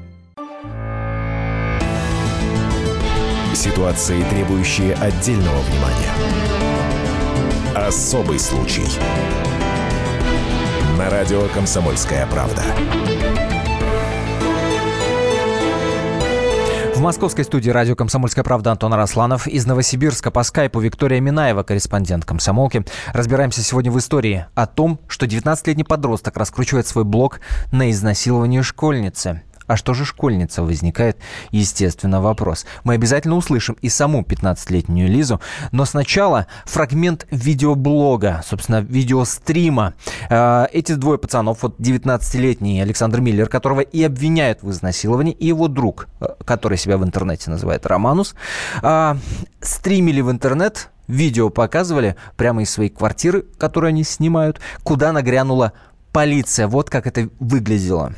Ситуации, 3.61 4.23
требующие 4.23 4.95
отдельного 4.95 5.59
внимания. 5.59 6.11
Особый 7.75 8.39
случай. 8.39 8.81
На 10.97 11.11
радио 11.11 11.47
«Комсомольская 11.53 12.25
правда». 12.25 12.63
В 16.95 16.99
московской 17.01 17.43
студии 17.43 17.69
радио 17.69 17.95
«Комсомольская 17.95 18.43
правда» 18.43 18.71
Антон 18.71 18.95
Арасланов. 18.95 19.45
Из 19.45 19.67
Новосибирска 19.67 20.31
по 20.31 20.41
скайпу 20.41 20.79
Виктория 20.79 21.19
Минаева, 21.19 21.61
корреспондент 21.61 22.25
«Комсомолки». 22.25 22.83
Разбираемся 23.13 23.61
сегодня 23.61 23.91
в 23.91 23.99
истории 23.99 24.47
о 24.55 24.65
том, 24.65 24.99
что 25.07 25.27
19-летний 25.27 25.83
подросток 25.83 26.35
раскручивает 26.35 26.87
свой 26.87 27.03
блог 27.03 27.41
на 27.71 27.91
изнасилование 27.91 28.63
школьницы. 28.63 29.43
А 29.71 29.77
что 29.77 29.93
же 29.93 30.03
школьница? 30.03 30.63
Возникает, 30.63 31.15
естественно, 31.51 32.19
вопрос. 32.19 32.65
Мы 32.83 32.95
обязательно 32.95 33.37
услышим 33.37 33.77
и 33.81 33.87
саму 33.87 34.21
15-летнюю 34.21 35.07
Лизу, 35.07 35.39
но 35.71 35.85
сначала 35.85 36.47
фрагмент 36.65 37.25
видеоблога, 37.31 38.41
собственно, 38.45 38.81
видеострима. 38.81 39.93
Э, 40.29 40.65
эти 40.73 40.91
двое 40.95 41.17
пацанов, 41.17 41.59
вот 41.63 41.79
19-летний 41.79 42.81
Александр 42.81 43.21
Миллер, 43.21 43.47
которого 43.47 43.79
и 43.79 44.03
обвиняют 44.03 44.61
в 44.61 44.69
изнасиловании, 44.71 45.31
и 45.31 45.47
его 45.47 45.69
друг, 45.69 46.09
э, 46.19 46.25
который 46.43 46.77
себя 46.77 46.97
в 46.97 47.05
интернете 47.05 47.49
называет 47.49 47.85
Романус, 47.85 48.35
э, 48.83 49.15
стримили 49.61 50.19
в 50.19 50.29
интернет 50.29 50.89
видео 51.07 51.49
показывали 51.49 52.17
прямо 52.35 52.63
из 52.63 52.71
своей 52.71 52.89
квартиры, 52.89 53.45
которую 53.57 53.87
они 53.89 54.03
снимают, 54.03 54.59
куда 54.83 55.13
нагрянула 55.13 55.71
полиция. 56.11 56.67
Вот 56.67 56.89
как 56.89 57.07
это 57.07 57.29
выглядело. 57.39 58.13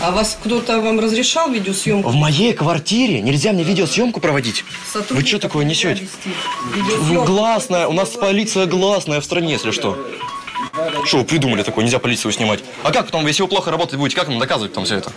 А 0.00 0.12
вас 0.12 0.38
кто-то 0.42 0.80
вам 0.80 1.00
разрешал 1.00 1.50
видеосъемку? 1.50 2.10
В 2.10 2.14
моей 2.14 2.52
квартире 2.54 3.20
нельзя 3.20 3.52
мне 3.52 3.64
видеосъемку 3.64 4.20
проводить. 4.20 4.64
Вы 5.10 5.24
что 5.24 5.40
такое 5.40 5.64
несете? 5.64 6.08
Гласная, 7.26 7.88
у 7.88 7.92
нас 7.92 8.10
полиция 8.10 8.66
гласная 8.66 9.20
в 9.20 9.24
стране, 9.24 9.52
если 9.52 9.72
что. 9.72 9.98
Что 11.04 11.18
вы 11.18 11.24
придумали 11.24 11.62
такое, 11.64 11.84
нельзя 11.84 11.98
полицию 11.98 12.30
снимать? 12.30 12.60
А 12.84 12.92
как 12.92 13.06
потом, 13.06 13.26
если 13.26 13.42
вы 13.42 13.48
плохо 13.48 13.70
работать 13.72 13.98
будете, 13.98 14.16
как 14.16 14.28
нам 14.28 14.38
доказывать 14.38 14.72
там 14.72 14.84
все 14.84 14.96
это? 14.96 15.12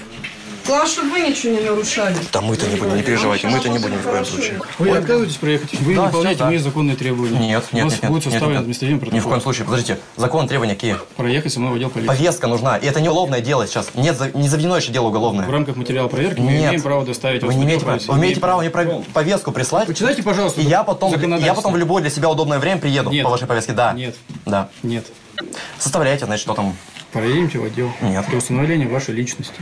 Главное, 0.65 0.87
чтобы 0.87 1.09
вы 1.11 1.19
ничего 1.21 1.53
не 1.53 1.59
нарушали. 1.61 2.15
Да 2.31 2.41
мы-то 2.41 2.67
не 2.67 2.75
будем, 2.75 2.95
не 2.95 3.03
переживайте, 3.03 3.47
мы-то 3.47 3.69
не 3.69 3.79
будем 3.79 3.95
ни 3.95 4.01
в 4.01 4.03
коем 4.03 4.25
случае. 4.25 4.59
Вы 4.79 4.89
отказываетесь 4.91 5.35
проехать? 5.37 5.73
Вы 5.81 5.95
Да, 5.95 6.01
не 6.01 6.05
выполняете 6.07 6.39
да. 6.39 6.45
мои 6.45 6.57
законные 6.57 6.95
требования. 6.95 7.37
Нет, 7.39 7.63
нет, 7.73 7.83
У 7.83 7.85
вас 7.87 7.93
нет, 7.93 8.03
нет, 8.03 8.11
будет 8.11 8.25
нет, 8.25 8.31
составлен 8.33 8.51
нет. 8.55 8.61
административный 8.61 8.99
протокол. 8.99 9.17
Ни 9.17 9.21
в 9.21 9.27
коем 9.27 9.41
случае, 9.41 9.65
подождите, 9.65 9.99
закон 10.17 10.47
требования 10.47 10.75
какие? 10.75 10.97
Проехать 11.17 11.53
со 11.53 11.59
мной 11.59 11.73
в 11.73 11.75
отдел 11.75 11.89
полиции. 11.89 12.07
Повестка 12.07 12.47
нужна, 12.47 12.77
и 12.77 12.85
это 12.85 13.01
не 13.01 13.09
уголовное 13.09 13.41
дело 13.41 13.65
сейчас, 13.67 13.89
нет, 13.95 14.17
за- 14.17 14.31
не 14.37 14.47
заведено 14.47 14.77
еще 14.77 14.91
дело 14.91 15.05
В 15.05 15.07
уголовное. 15.07 15.49
рамках 15.49 15.75
материала 15.75 16.07
проверки 16.07 16.39
мы 16.39 16.51
Нет. 16.51 16.61
имеем 16.69 16.81
право 16.81 17.05
доставить 17.05 17.41
Вы 17.43 17.53
не 17.55 17.61
в 17.61 17.65
имеете 17.65 17.83
права, 17.85 17.99
вы 18.07 18.17
имеете 18.19 18.39
право 18.39 18.61
мне 18.61 18.69
про- 18.69 19.03
повестку 19.13 19.51
прислать, 19.51 19.87
Почитайте, 19.87 20.21
пожалуйста, 20.23 20.61
и 20.61 20.65
я 20.65 20.83
потом, 20.83 21.13
я 21.39 21.53
потом 21.53 21.73
в 21.73 21.77
любое 21.77 22.01
для 22.01 22.11
себя 22.11 22.29
удобное 22.29 22.59
время 22.59 22.79
приеду 22.79 23.09
Нет. 23.09 23.23
по 23.23 23.29
вашей 23.31 23.47
повестке, 23.47 23.73
да. 23.73 23.93
Нет. 23.93 24.15
Да. 24.45 24.69
Нет. 24.83 25.05
Составляйте, 25.79 26.25
значит, 26.25 26.43
что 26.43 26.53
там. 26.53 26.75
Проедемте 27.11 27.57
в 27.59 27.65
отдел. 27.65 27.91
Нет. 28.01 28.25
Для 28.29 28.37
установления 28.37 28.87
вашей 28.87 29.13
личности. 29.13 29.55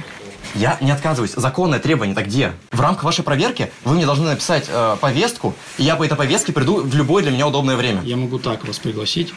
Я 0.56 0.78
не 0.82 0.92
отказываюсь. 0.92 1.34
Законное 1.36 1.80
требование-то 1.80 2.24
где? 2.24 2.54
В 2.72 2.82
рамках 2.82 3.04
вашей 3.04 3.24
проверки 3.24 3.72
вы 3.86 3.96
мне 3.96 4.06
должны 4.06 4.26
написать 4.30 4.66
э, 4.68 4.98
повестку, 5.00 5.54
и 5.78 5.84
я 5.84 5.96
по 5.96 6.04
этой 6.04 6.16
повестке 6.18 6.52
приду 6.54 6.82
в 6.82 6.96
любое 6.96 7.24
для 7.24 7.32
меня 7.32 7.48
удобное 7.48 7.76
время. 7.76 8.02
Я 8.04 8.18
могу 8.18 8.40
так 8.40 8.66
вас 8.68 8.80
пригласить. 8.80 9.34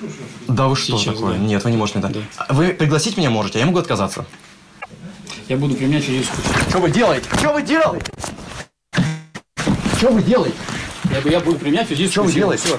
Да 0.49 0.69
вы 0.69 0.77
что 0.77 0.97
Сейчас, 0.99 1.15
такое? 1.15 1.35
да. 1.35 1.39
Нет, 1.39 1.65
вы 1.65 1.71
не 1.71 1.77
можете. 1.77 1.99
Да. 1.99 2.09
Да. 2.09 2.47
Вы 2.49 2.69
пригласить 2.69 3.17
меня 3.17 3.31
можете, 3.31 3.59
а 3.59 3.61
я 3.61 3.67
могу 3.67 3.79
отказаться. 3.79 4.25
Я 5.49 5.57
буду 5.57 5.75
применять 5.75 6.05
физическую 6.05 6.45
силу. 6.45 6.55
Что 6.71 6.79
вы 6.79 6.91
делаете? 6.91 7.29
Что 7.37 7.53
вы 7.53 7.63
делаете? 7.63 8.13
Что 9.99 10.09
вы 10.11 10.23
делаете? 10.23 10.57
Я, 11.13 11.31
я 11.31 11.41
буду 11.41 11.59
применять 11.59 11.87
Что 11.87 11.95
физическую 11.95 12.25
вы 12.27 12.33
силу. 12.33 12.41
делаете? 12.43 12.65
Всё. 12.69 12.79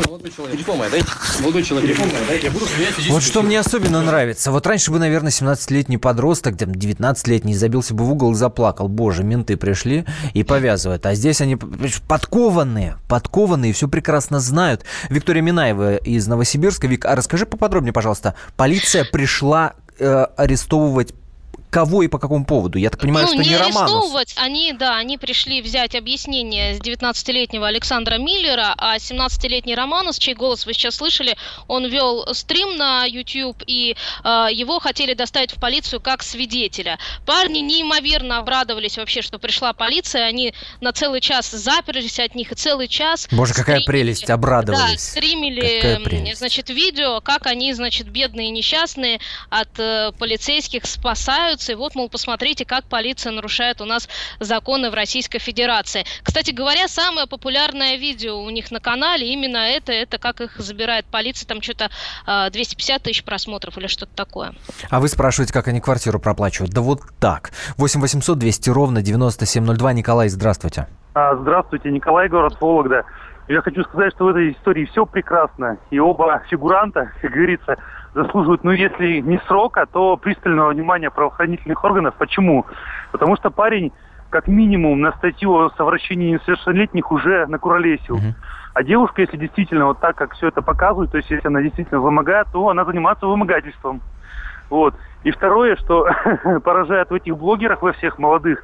Что, 0.00 0.08
молодой 0.10 0.30
человек? 0.30 0.56
Телефон 0.56 0.78
мой 0.78 0.90
дайте. 0.90 1.06
Молодой 1.40 1.62
человек, 1.62 1.90
телефон 1.90 2.08
мой 2.08 2.26
дайте. 2.28 2.46
Я 2.46 2.52
буду 2.52 2.66
применять 2.66 2.90
физическую 2.90 3.14
Вот 3.14 3.22
что 3.22 3.32
силу. 3.32 3.44
мне 3.44 3.60
особенно 3.60 4.02
нравится. 4.02 4.50
Вот 4.52 4.66
раньше 4.66 4.90
бы, 4.90 4.98
наверное, 4.98 5.30
17-летний 5.30 5.98
подросток, 5.98 6.56
там, 6.56 6.70
19-летний, 6.70 7.54
забился 7.54 7.94
бы 7.94 8.04
в 8.04 8.12
угол 8.12 8.32
и 8.32 8.34
заплакал. 8.34 8.88
Боже, 8.88 9.24
менты 9.24 9.56
пришли 9.56 10.04
и 10.34 10.42
повязывают. 10.44 11.04
А 11.06 11.14
здесь 11.14 11.40
они 11.40 11.56
подкованные, 12.08 12.96
подкованные, 13.08 13.72
все 13.72 13.88
прекрасно 13.88 14.40
знают. 14.40 14.84
Виктория 15.10 15.42
Минаева 15.42 15.96
из 15.96 16.26
Новосибирска. 16.26 16.86
Вик, 16.86 17.04
а 17.04 17.14
расскажи 17.16 17.46
поподробнее, 17.46 17.92
пожалуйста. 17.92 18.34
Полиция 18.56 19.04
пришла 19.04 19.74
э, 19.98 20.26
арестовывать 20.36 21.14
кого 21.72 22.02
и 22.02 22.08
по 22.08 22.18
какому 22.18 22.44
поводу? 22.44 22.78
Я 22.78 22.90
так 22.90 23.00
понимаю, 23.00 23.26
ну, 23.26 23.32
что 23.32 23.42
не, 23.50 23.56
Романус. 23.56 23.80
арестовывать, 23.80 24.34
они, 24.36 24.72
да, 24.74 24.96
они 24.96 25.16
пришли 25.16 25.62
взять 25.62 25.94
объяснение 25.94 26.74
с 26.76 26.80
19-летнего 26.80 27.66
Александра 27.66 28.18
Миллера, 28.18 28.74
а 28.76 28.96
17-летний 28.98 29.74
Романус, 29.74 30.18
чей 30.18 30.34
голос 30.34 30.66
вы 30.66 30.74
сейчас 30.74 30.96
слышали, 30.96 31.34
он 31.68 31.86
вел 31.86 32.26
стрим 32.34 32.76
на 32.76 33.06
YouTube, 33.06 33.62
и 33.66 33.96
э, 34.22 34.46
его 34.52 34.80
хотели 34.80 35.14
доставить 35.14 35.52
в 35.52 35.58
полицию 35.60 36.00
как 36.00 36.22
свидетеля. 36.22 36.98
Парни 37.24 37.60
неимоверно 37.60 38.36
обрадовались 38.38 38.98
вообще, 38.98 39.22
что 39.22 39.38
пришла 39.38 39.72
полиция, 39.72 40.26
они 40.26 40.52
на 40.82 40.92
целый 40.92 41.22
час 41.22 41.50
заперлись 41.50 42.20
от 42.20 42.34
них, 42.34 42.52
и 42.52 42.54
целый 42.54 42.86
час... 42.86 43.28
Боже, 43.32 43.54
какая 43.54 43.76
стримили- 43.80 43.86
прелесть, 43.86 44.26
Да, 44.26 44.34
обрадовались. 44.34 45.00
стримили, 45.00 45.80
м, 45.96 46.02
прелесть. 46.04 46.38
значит, 46.38 46.68
видео, 46.68 47.22
как 47.22 47.46
они, 47.46 47.72
значит, 47.72 48.08
бедные 48.08 48.48
и 48.48 48.50
несчастные 48.50 49.20
от 49.48 49.70
э, 49.78 50.12
полицейских 50.18 50.84
спасаются. 50.84 51.61
И 51.68 51.74
вот, 51.74 51.94
мол, 51.94 52.08
посмотрите, 52.08 52.64
как 52.64 52.84
полиция 52.84 53.32
нарушает 53.32 53.80
у 53.80 53.84
нас 53.84 54.08
законы 54.40 54.90
в 54.90 54.94
Российской 54.94 55.38
Федерации. 55.38 56.04
Кстати 56.22 56.50
говоря, 56.50 56.88
самое 56.88 57.26
популярное 57.26 57.96
видео 57.96 58.40
у 58.40 58.50
них 58.50 58.70
на 58.70 58.80
канале 58.80 59.32
именно 59.32 59.58
это, 59.58 59.92
это 59.92 60.18
как 60.18 60.40
их 60.40 60.58
забирает 60.58 61.04
полиция, 61.06 61.46
там 61.46 61.62
что-то 61.62 61.90
э, 62.26 62.50
250 62.50 63.02
тысяч 63.02 63.24
просмотров 63.24 63.78
или 63.78 63.86
что-то 63.86 64.14
такое. 64.14 64.54
А 64.90 65.00
вы 65.00 65.08
спрашиваете, 65.08 65.52
как 65.52 65.68
они 65.68 65.80
квартиру 65.80 66.18
проплачивают? 66.18 66.72
Да 66.72 66.80
вот 66.80 67.00
так. 67.20 67.50
8 67.76 68.00
800 68.00 68.38
200 68.38 68.70
ровно 68.70 69.02
9702. 69.02 69.92
Николай, 69.92 70.28
здравствуйте. 70.28 70.86
А, 71.14 71.36
Здравствуйте, 71.36 71.90
Николай, 71.90 72.28
город 72.28 72.56
Вологда. 72.60 73.04
Я 73.48 73.60
хочу 73.60 73.82
сказать, 73.82 74.12
что 74.14 74.24
в 74.24 74.28
этой 74.28 74.52
истории 74.52 74.86
все 74.86 75.04
прекрасно. 75.04 75.76
И 75.90 75.98
оба 75.98 76.42
фигуранта, 76.48 77.12
как 77.20 77.30
говорится, 77.32 77.76
заслуживают, 78.14 78.64
ну, 78.64 78.72
если 78.72 79.20
не 79.20 79.38
срока, 79.46 79.86
то 79.86 80.16
пристального 80.16 80.70
внимания 80.70 81.10
правоохранительных 81.10 81.82
органов. 81.84 82.14
Почему? 82.18 82.66
Потому 83.10 83.36
что 83.36 83.50
парень, 83.50 83.92
как 84.30 84.48
минимум, 84.48 85.00
на 85.00 85.12
статью 85.12 85.54
о 85.54 85.70
совращении 85.76 86.32
несовершеннолетних 86.32 87.10
уже 87.10 87.46
накуролесил. 87.46 88.16
Мгм. 88.16 88.34
А 88.74 88.82
девушка, 88.82 89.22
если 89.22 89.36
действительно 89.36 89.86
вот 89.86 90.00
так, 90.00 90.16
как 90.16 90.34
все 90.34 90.48
это 90.48 90.62
показывает, 90.62 91.10
то 91.10 91.18
есть 91.18 91.30
если 91.30 91.46
она 91.46 91.60
действительно 91.62 92.00
вымогает, 92.00 92.46
то 92.52 92.68
она 92.68 92.84
занимается 92.84 93.26
вымогательством. 93.26 94.00
Вот. 94.70 94.94
И 95.24 95.30
второе, 95.30 95.76
что 95.76 96.08
поражает 96.64 97.10
в 97.10 97.14
этих 97.14 97.36
блогерах, 97.36 97.82
во 97.82 97.92
всех 97.92 98.18
молодых, 98.18 98.62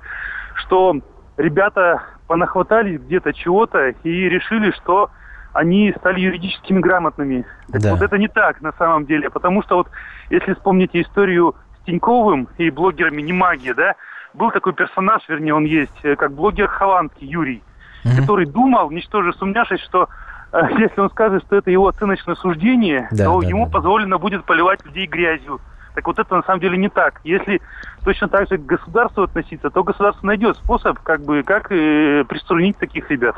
что 0.55 0.97
ребята 1.37 2.03
понахватались 2.27 3.01
где-то 3.01 3.33
чего-то 3.33 3.89
и 3.89 4.29
решили, 4.29 4.71
что 4.73 5.11
они 5.53 5.95
стали 5.99 6.21
юридическими 6.21 6.81
грамотными. 6.81 7.45
Так 7.73 7.83
Да. 7.83 7.91
вот 7.95 8.03
это 8.03 8.19
не 8.19 8.29
так 8.29 8.61
на 8.61 8.73
самом 8.73 9.07
деле, 9.07 9.31
потому 9.31 9.63
что 9.63 9.77
вот 9.77 9.89
если 10.31 10.55
вспомните 10.55 11.01
историю 11.03 11.55
с 11.81 11.85
Тиньковым 11.87 12.49
и 12.59 12.71
блогерами 12.71 13.23
«Не 13.23 13.33
магия», 13.33 13.75
да, 13.75 13.95
был 14.35 14.51
такой 14.51 14.73
персонаж, 14.75 15.23
вернее 15.29 15.55
он 15.55 15.65
есть, 15.65 15.99
э, 16.05 16.17
как 16.17 16.33
блогер 16.33 16.69
Хованский 16.69 17.27
Юрий, 17.27 17.63
Мгм. 18.05 18.17
который 18.21 18.47
думал, 18.47 18.91
ничтоже 18.91 19.33
сумняшись, 19.33 19.81
что 19.81 20.09
э, 20.53 20.61
если 20.79 21.01
он 21.01 21.11
скажет, 21.11 21.43
что 21.47 21.57
это 21.57 21.71
его 21.71 21.89
оценочное 21.89 22.35
суждение, 22.37 23.09
Да, 23.11 23.25
то 23.25 23.41
да, 23.41 23.49
ему 23.49 23.67
да. 23.67 23.73
позволено 23.73 24.19
будет 24.19 24.45
поливать 24.45 24.85
людей 24.85 25.07
грязью. 25.07 25.61
Так 25.99 26.07
вот 26.07 26.17
это 26.21 26.37
на 26.37 26.45
самом 26.45 26.61
деле 26.61 26.79
не 26.79 26.89
так. 26.89 27.21
Если 27.25 27.61
точно 28.05 28.29
так 28.29 28.49
же 28.49 28.57
к 28.57 28.65
государству 28.65 29.25
относиться, 29.25 29.69
то 29.69 29.83
государство 29.83 30.25
найдет 30.29 30.57
способ, 30.57 31.01
как 31.01 31.25
бы, 31.25 31.43
как 31.43 31.73
э, 31.73 32.23
приструнить 32.23 32.79
таких 32.79 33.11
ребят. 33.11 33.35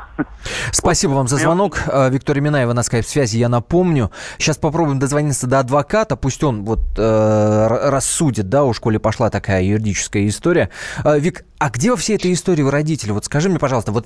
Спасибо 0.71 1.13
вам 1.13 1.27
за 1.27 1.37
звонок. 1.37 1.79
Э, 1.87 2.11
Виктория 2.11 2.39
Минаева 2.39 2.73
на 2.73 2.83
скайп-связи, 2.83 3.39
я 3.39 3.49
напомню. 3.49 4.11
Сейчас 4.37 4.57
попробуем 4.57 4.99
дозвониться 4.99 5.47
до 5.47 5.57
адвоката, 5.57 6.15
пусть 6.15 6.43
он 6.43 6.63
вот 6.63 6.81
э, 6.99 7.67
рассудит, 7.89 8.47
да, 8.47 8.63
у 8.63 8.73
школе 8.73 8.99
пошла 8.99 9.31
такая 9.31 9.63
юридическая 9.63 10.27
история. 10.27 10.69
Э, 11.03 11.17
Вик, 11.17 11.45
а 11.57 11.71
где 11.71 11.89
во 11.89 11.97
всей 11.97 12.17
этой 12.17 12.31
истории 12.31 12.61
вы 12.61 12.69
родители? 12.69 13.09
Вот 13.09 13.25
скажи 13.25 13.49
мне, 13.49 13.57
пожалуйста, 13.57 13.91
вот 13.91 14.05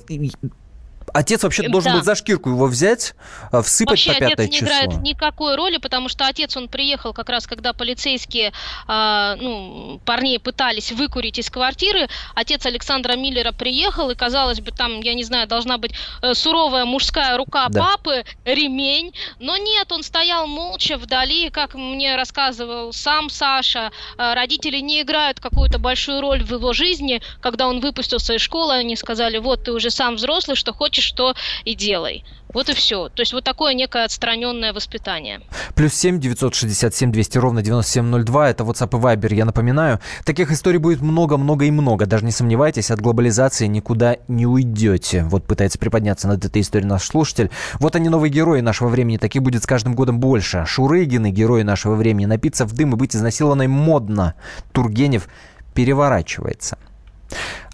Отец 1.16 1.44
вообще 1.44 1.66
должен 1.70 1.92
да. 1.92 1.96
быть 1.96 2.04
за 2.04 2.14
шкирку 2.14 2.50
его 2.50 2.66
взять, 2.66 3.14
а, 3.50 3.62
всыпать 3.62 3.92
вообще, 3.92 4.12
по 4.12 4.18
пятое 4.18 4.46
отец 4.46 4.60
не 4.60 4.66
играет 4.66 4.92
никакой 5.00 5.56
роли, 5.56 5.78
потому 5.78 6.10
что 6.10 6.26
отец, 6.26 6.54
он 6.58 6.68
приехал 6.68 7.14
как 7.14 7.30
раз, 7.30 7.46
когда 7.46 7.72
полицейские, 7.72 8.52
э, 8.86 9.36
ну, 9.40 9.98
парней 10.04 10.38
пытались 10.38 10.92
выкурить 10.92 11.38
из 11.38 11.48
квартиры. 11.48 12.08
Отец 12.34 12.66
Александра 12.66 13.16
Миллера 13.16 13.52
приехал, 13.52 14.10
и, 14.10 14.14
казалось 14.14 14.60
бы, 14.60 14.72
там, 14.72 15.00
я 15.00 15.14
не 15.14 15.24
знаю, 15.24 15.48
должна 15.48 15.78
быть 15.78 15.92
э, 16.20 16.34
суровая 16.34 16.84
мужская 16.84 17.34
рука 17.38 17.68
да. 17.70 17.80
папы, 17.80 18.24
ремень. 18.44 19.14
Но 19.38 19.56
нет, 19.56 19.90
он 19.92 20.02
стоял 20.02 20.46
молча 20.46 20.98
вдали, 20.98 21.48
как 21.48 21.74
мне 21.74 22.16
рассказывал 22.16 22.92
сам 22.92 23.30
Саша. 23.30 23.90
Э, 24.18 24.34
родители 24.34 24.80
не 24.80 25.00
играют 25.00 25.40
какую-то 25.40 25.78
большую 25.78 26.20
роль 26.20 26.44
в 26.44 26.52
его 26.52 26.74
жизни. 26.74 27.22
Когда 27.40 27.68
он 27.68 27.80
выпустился 27.80 28.34
из 28.34 28.42
школы, 28.42 28.74
они 28.74 28.96
сказали, 28.96 29.38
вот, 29.38 29.64
ты 29.64 29.72
уже 29.72 29.90
сам 29.90 30.16
взрослый, 30.16 30.56
что 30.56 30.74
хочешь, 30.74 31.05
что 31.06 31.34
и 31.64 31.74
делай. 31.74 32.24
Вот 32.52 32.68
и 32.68 32.74
все. 32.74 33.08
То 33.08 33.20
есть 33.20 33.32
вот 33.32 33.44
такое 33.44 33.74
некое 33.74 34.04
отстраненное 34.04 34.72
воспитание. 34.72 35.40
Плюс 35.74 35.92
семь 35.92 36.18
девятьсот 36.18 36.54
шестьдесят 36.54 36.94
семь 36.94 37.12
двести 37.12 37.38
ровно 37.38 37.60
девяносто 37.60 37.92
семь 37.92 38.04
ноль 38.04 38.24
два. 38.24 38.48
Это 38.48 38.64
WhatsApp 38.64 38.96
и 38.98 39.02
Viber, 39.02 39.34
я 39.34 39.44
напоминаю. 39.44 40.00
Таких 40.24 40.50
историй 40.50 40.78
будет 40.78 41.02
много-много 41.02 41.66
и 41.66 41.70
много. 41.70 42.06
Даже 42.06 42.24
не 42.24 42.30
сомневайтесь, 42.30 42.90
от 42.90 43.00
глобализации 43.00 43.66
никуда 43.66 44.16
не 44.28 44.46
уйдете. 44.46 45.24
Вот 45.24 45.46
пытается 45.46 45.78
приподняться 45.78 46.28
над 46.28 46.44
этой 46.44 46.62
историей 46.62 46.88
наш 46.88 47.04
слушатель. 47.04 47.50
Вот 47.78 47.94
они 47.94 48.08
новые 48.08 48.30
герои 48.30 48.60
нашего 48.60 48.88
времени. 48.88 49.18
Таких 49.18 49.42
будет 49.42 49.62
с 49.62 49.66
каждым 49.66 49.94
годом 49.94 50.18
больше. 50.18 50.64
Шурыгины, 50.66 51.30
герои 51.30 51.62
нашего 51.62 51.94
времени. 51.94 52.26
Напиться 52.26 52.64
в 52.64 52.72
дым 52.72 52.94
и 52.94 52.96
быть 52.96 53.14
изнасилованной 53.14 53.66
модно. 53.66 54.34
Тургенев 54.72 55.28
переворачивается. 55.74 56.78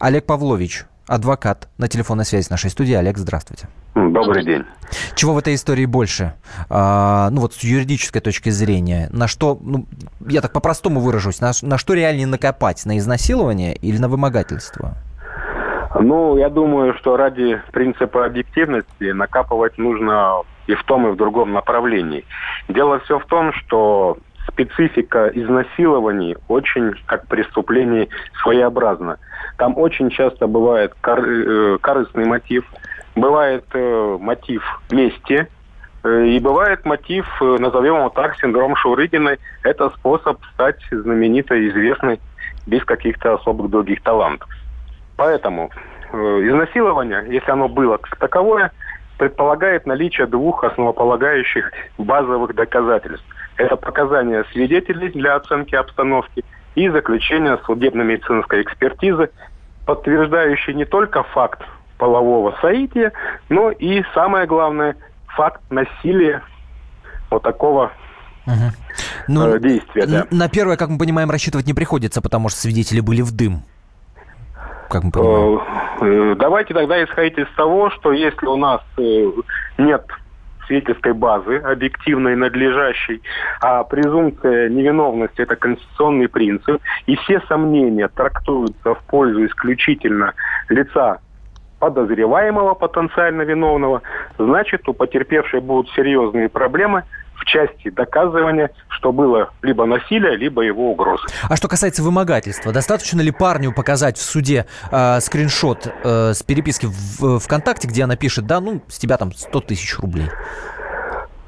Олег 0.01 0.27
Павлович, 0.27 0.87
адвокат 1.13 1.69
на 1.77 1.89
телефонной 1.89 2.25
связи 2.25 2.47
с 2.47 2.51
нашей 2.51 2.71
студии. 2.71 2.95
Олег, 2.95 3.19
здравствуйте. 3.19 3.69
Добрый 3.95 4.45
день. 4.45 4.65
Чего 5.15 5.35
в 5.35 5.39
этой 5.39 5.55
истории 5.55 5.85
больше? 5.85 6.33
А, 6.71 7.29
ну 7.31 7.43
вот 7.43 7.53
с 7.53 7.63
юридической 7.63 8.21
точки 8.21 8.49
зрения. 8.49 9.11
На 9.13 9.29
что, 9.29 9.59
ну, 9.61 9.85
я 10.27 10.41
так 10.41 10.53
по-простому 10.53 11.01
выражусь, 11.01 11.41
на, 11.43 11.53
на 11.61 11.77
что 11.77 11.93
реальнее 11.93 12.27
накопать? 12.27 12.87
На 12.87 12.97
изнасилование 12.97 13.75
или 13.75 13.99
на 13.99 14.09
вымогательство? 14.09 14.95
Ну, 16.01 16.39
я 16.39 16.49
думаю, 16.49 16.95
что 16.95 17.19
ради 17.19 17.61
принципа 17.73 18.25
объективности 18.25 19.13
накапывать 19.13 19.77
нужно 19.77 20.43
и 20.67 20.75
в 20.75 20.83
том, 20.85 21.09
и 21.09 21.11
в 21.11 21.17
другом 21.17 21.53
направлении. 21.53 22.25
Дело 22.69 23.01
все 23.01 23.19
в 23.19 23.27
том, 23.27 23.53
что 23.53 24.17
специфика 24.53 25.31
изнасилований 25.35 26.37
очень, 26.49 26.95
как 27.07 27.27
преступлений, 27.27 28.09
своеобразна. 28.43 29.19
Там 29.59 29.77
очень 29.79 30.11
часто 30.11 30.47
бывает 30.47 30.93
кор- 31.01 31.27
э, 31.27 31.79
корыстный 31.81 32.27
мотив, 32.27 32.65
бывает 33.15 33.65
э, 33.73 34.19
мотив 34.21 34.63
мести, 34.91 35.47
э, 36.05 36.27
и 36.27 36.39
бывает 36.39 36.85
мотив, 36.85 37.27
э, 37.41 37.57
назовем 37.59 37.97
его 37.97 38.09
так, 38.11 38.37
синдром 38.37 38.77
Шурыгиной. 38.77 39.39
Это 39.63 39.91
способ 39.91 40.39
стать 40.55 40.81
знаменитой, 40.91 41.69
известной, 41.69 42.21
без 42.67 42.85
каких-то 42.85 43.35
особых 43.35 43.71
других 43.71 44.03
талантов. 44.03 44.49
Поэтому 45.17 45.71
э, 46.13 46.17
изнасилование, 46.17 47.25
если 47.29 47.51
оно 47.51 47.69
было 47.69 47.97
как 47.97 48.17
таковое, 48.17 48.71
предполагает 49.19 49.87
наличие 49.87 50.27
двух 50.27 50.65
основополагающих 50.65 51.71
базовых 51.99 52.55
доказательств. 52.55 53.25
Это 53.57 53.77
показания 53.77 54.45
свидетелей 54.53 55.11
для 55.11 55.37
оценки 55.37 55.75
обстановки 55.75 56.45
и 56.75 56.89
заключение 56.89 57.59
судебно-медицинской 57.67 58.63
экспертизы, 58.63 59.31
подтверждающей 59.87 60.75
не 60.75 60.85
только 60.85 61.23
факт 61.23 61.63
полового 61.99 62.57
соития, 62.61 63.13
но 63.49 63.71
и, 63.71 64.03
самое 64.15 64.47
главное, 64.47 64.97
факт 65.27 65.61
насилия 65.71 66.43
вот 67.31 67.43
такого 67.43 67.93
угу. 68.47 68.55
ну, 69.29 69.59
действия. 69.59 70.07
Да. 70.07 70.27
На 70.31 70.49
первое, 70.49 70.77
как 70.77 70.89
мы 70.89 70.99
понимаем, 70.99 71.31
рассчитывать 71.31 71.67
не 71.67 71.75
приходится, 71.75 72.23
потому 72.23 72.49
что 72.49 72.61
свидетели 72.61 73.01
были 73.01 73.23
в 73.23 73.33
дым. 73.33 73.63
Как 74.89 75.05
мы 75.05 75.11
понимаем. 75.11 75.61
Э, 76.01 76.33
э, 76.33 76.35
давайте 76.37 76.75
тогда 76.75 77.03
исходить 77.05 77.39
из 77.39 77.49
того, 77.57 77.91
что 77.91 78.13
если 78.13 78.47
у 78.47 78.57
нас 78.57 78.81
э, 78.99 79.31
нет 79.79 80.05
свидетельской 80.67 81.13
базы, 81.13 81.57
объективной, 81.57 82.37
надлежащей, 82.37 83.23
а 83.61 83.85
презумпция 83.85 84.69
невиновности– 84.69 85.41
это 85.43 85.57
конституционный 85.57 86.29
принцип, 86.29 86.81
и 87.07 87.17
все 87.17 87.41
сомнения 87.49 88.09
трактуются 88.09 88.95
в 88.95 89.03
пользу 89.05 89.47
исключительно 89.47 90.35
лица 90.69 91.19
подозреваемого 91.79 92.75
потенциально 92.75 93.43
виновного, 93.43 94.03
значит, 94.39 94.89
у 94.89 94.95
потерпевшей 94.95 95.61
будут 95.61 95.91
серьезные 95.91 96.49
проблемы 96.49 97.03
в 97.35 97.45
части 97.45 97.91
доказывания, 97.91 98.71
что 98.89 99.13
было 99.13 99.51
либо 99.63 99.87
насилие, 99.87 100.37
либо 100.37 100.63
его 100.63 100.93
угрозы. 100.93 101.25
А 101.49 101.57
что 101.57 101.69
касается 101.69 102.03
вымогательства, 102.03 102.73
достаточно 102.73 103.21
ли 103.21 103.31
парню 103.31 103.73
показать 103.73 104.17
в 104.17 104.23
суде 104.23 104.67
э, 104.91 105.21
скриншот 105.21 105.87
э, 105.87 106.33
с 106.35 106.43
переписки 106.43 106.87
в 106.87 107.39
ВКонтакте, 107.41 107.89
где 107.89 108.05
она 108.05 108.17
пишет, 108.17 108.47
да, 108.47 108.61
ну, 108.61 108.83
с 108.89 108.99
тебя 108.99 109.17
там 109.17 109.33
100 109.33 109.61
тысяч 109.61 109.99
рублей? 109.99 110.29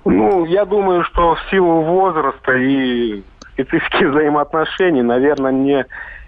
Ну, 0.04 0.44
я 0.44 0.64
думаю, 0.64 1.04
что 1.04 1.34
в 1.34 1.50
силу 1.50 1.82
возраста 1.82 2.52
и 2.52 3.22
специфики 3.52 4.04
взаимоотношений, 4.10 5.02
наверное, 5.02 5.52
не 5.52 5.86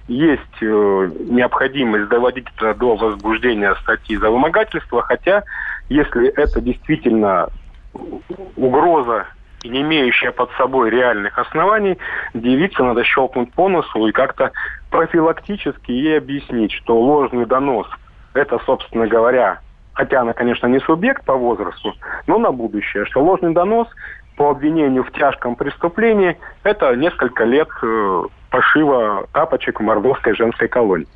есть 0.08 0.62
э, 0.62 1.10
необходимость 1.28 2.08
доводить 2.08 2.46
это 2.56 2.74
до 2.74 2.94
возбуждения 2.94 3.74
статьи 3.82 4.16
за 4.16 4.30
вымогательство, 4.30 5.02
хотя 5.02 5.42
если 5.88 6.28
это 6.28 6.60
действительно 6.60 7.48
угроза, 8.56 9.26
не 9.68 9.82
имеющая 9.82 10.32
под 10.32 10.50
собой 10.52 10.90
реальных 10.90 11.38
оснований, 11.38 11.98
девице 12.34 12.82
надо 12.82 13.04
щелкнуть 13.04 13.52
по 13.52 13.68
носу 13.68 14.06
и 14.06 14.12
как-то 14.12 14.52
профилактически 14.90 15.90
ей 15.90 16.18
объяснить, 16.18 16.72
что 16.72 16.98
ложный 16.98 17.46
донос– 17.46 17.86
это, 18.34 18.58
собственно 18.66 19.06
говоря, 19.06 19.60
хотя 19.92 20.20
она, 20.20 20.32
конечно, 20.32 20.66
не 20.66 20.80
субъект 20.80 21.24
по 21.24 21.34
возрасту, 21.34 21.94
но 22.26 22.38
на 22.38 22.52
будущее, 22.52 23.04
что 23.06 23.22
ложный 23.22 23.52
донос 23.52 23.88
по 24.36 24.50
обвинению 24.50 25.04
в 25.04 25.12
тяжком 25.12 25.56
преступлении– 25.56 26.36
это 26.62 26.94
несколько 26.94 27.44
лет 27.44 27.68
э, 27.82 28.22
пошива 28.50 29.26
тапочек 29.32 29.80
в 29.80 29.82
мордовской 29.82 30.34
женской 30.34 30.68
колонии. 30.68 31.08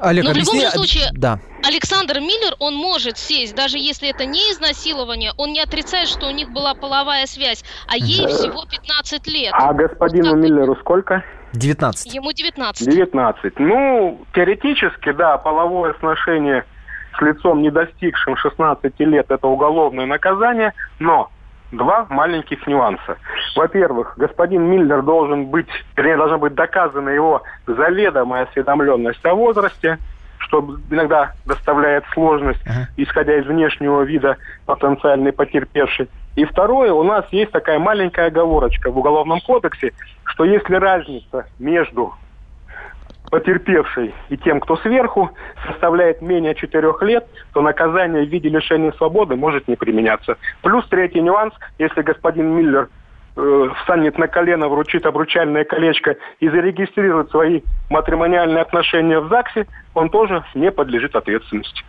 Олег, 0.00 0.24
Но 0.24 0.32
в 0.32 0.36
любом 0.36 0.60
же 0.60 0.70
случае, 0.70 1.08
да. 1.12 1.38
Александр 1.64 2.18
Миллер, 2.18 2.56
он 2.58 2.74
может 2.74 3.18
сесть, 3.18 3.54
даже 3.54 3.78
если 3.78 4.08
это 4.08 4.24
не 4.24 4.40
изнасилование, 4.50 5.32
он 5.36 5.52
не 5.52 5.60
отрицает, 5.60 6.08
что 6.08 6.26
у 6.26 6.30
них 6.30 6.50
была 6.50 6.74
половая 6.74 7.26
связь, 7.26 7.64
а 7.86 7.96
ей 7.96 8.26
всего 8.26 8.64
15 8.64 9.26
лет. 9.28 9.52
А 9.54 9.72
господину 9.72 10.30
вот 10.30 10.38
Миллеру 10.38 10.76
сколько? 10.80 11.24
19. 11.52 12.14
Ему 12.14 12.32
19. 12.32 12.88
19. 12.88 13.58
Ну, 13.58 14.20
теоретически, 14.34 15.12
да, 15.12 15.38
половое 15.38 15.94
сношение 16.00 16.64
с 17.16 17.20
лицом, 17.20 17.62
не 17.62 17.70
достигшим 17.70 18.36
16 18.36 18.98
лет, 19.00 19.30
это 19.30 19.46
уголовное 19.46 20.06
наказание, 20.06 20.72
но 20.98 21.30
два 21.72 22.06
маленьких 22.08 22.66
нюанса. 22.66 23.16
Во-первых, 23.56 24.14
господин 24.16 24.62
Миллер 24.64 25.02
должен 25.02 25.46
быть, 25.46 25.68
вернее, 25.96 26.16
должна 26.16 26.38
быть 26.38 26.54
доказана 26.54 27.08
его 27.08 27.42
заведомая 27.66 28.44
осведомленность 28.44 29.24
о 29.24 29.34
возрасте, 29.34 29.98
что 30.38 30.76
иногда 30.90 31.32
доставляет 31.46 32.04
сложность, 32.12 32.62
uh-huh. 32.66 32.86
исходя 32.96 33.36
из 33.36 33.46
внешнего 33.46 34.02
вида 34.02 34.36
потенциальной 34.66 35.32
потерпевшей. 35.32 36.08
И 36.36 36.44
второе, 36.44 36.92
у 36.92 37.02
нас 37.02 37.24
есть 37.30 37.52
такая 37.52 37.78
маленькая 37.78 38.26
оговорочка 38.26 38.90
в 38.90 38.98
Уголовном 38.98 39.40
кодексе, 39.40 39.92
что 40.24 40.44
если 40.44 40.74
разница 40.74 41.46
между 41.58 42.14
потерпевшей 43.30 44.14
и 44.28 44.36
тем, 44.36 44.60
кто 44.60 44.76
сверху, 44.76 45.30
составляет 45.66 46.22
менее 46.22 46.54
четырех 46.54 47.02
лет, 47.02 47.26
то 47.52 47.62
наказание 47.62 48.26
в 48.26 48.28
виде 48.28 48.48
лишения 48.48 48.92
свободы 48.92 49.36
может 49.36 49.68
не 49.68 49.76
применяться. 49.76 50.36
Плюс 50.62 50.86
третий 50.88 51.20
нюанс, 51.20 51.54
если 51.78 52.02
господин 52.02 52.54
Миллер 52.54 52.88
э, 53.36 53.68
встанет 53.80 54.18
на 54.18 54.28
колено, 54.28 54.68
вручит 54.68 55.06
обручальное 55.06 55.64
колечко 55.64 56.16
и 56.40 56.48
зарегистрирует 56.48 57.30
свои 57.30 57.62
матримониальные 57.88 58.62
отношения 58.62 59.20
в 59.20 59.28
ЗАГСе, 59.28 59.66
он 59.94 60.10
тоже 60.10 60.44
не 60.54 60.70
подлежит 60.70 61.16
ответственности. 61.16 61.84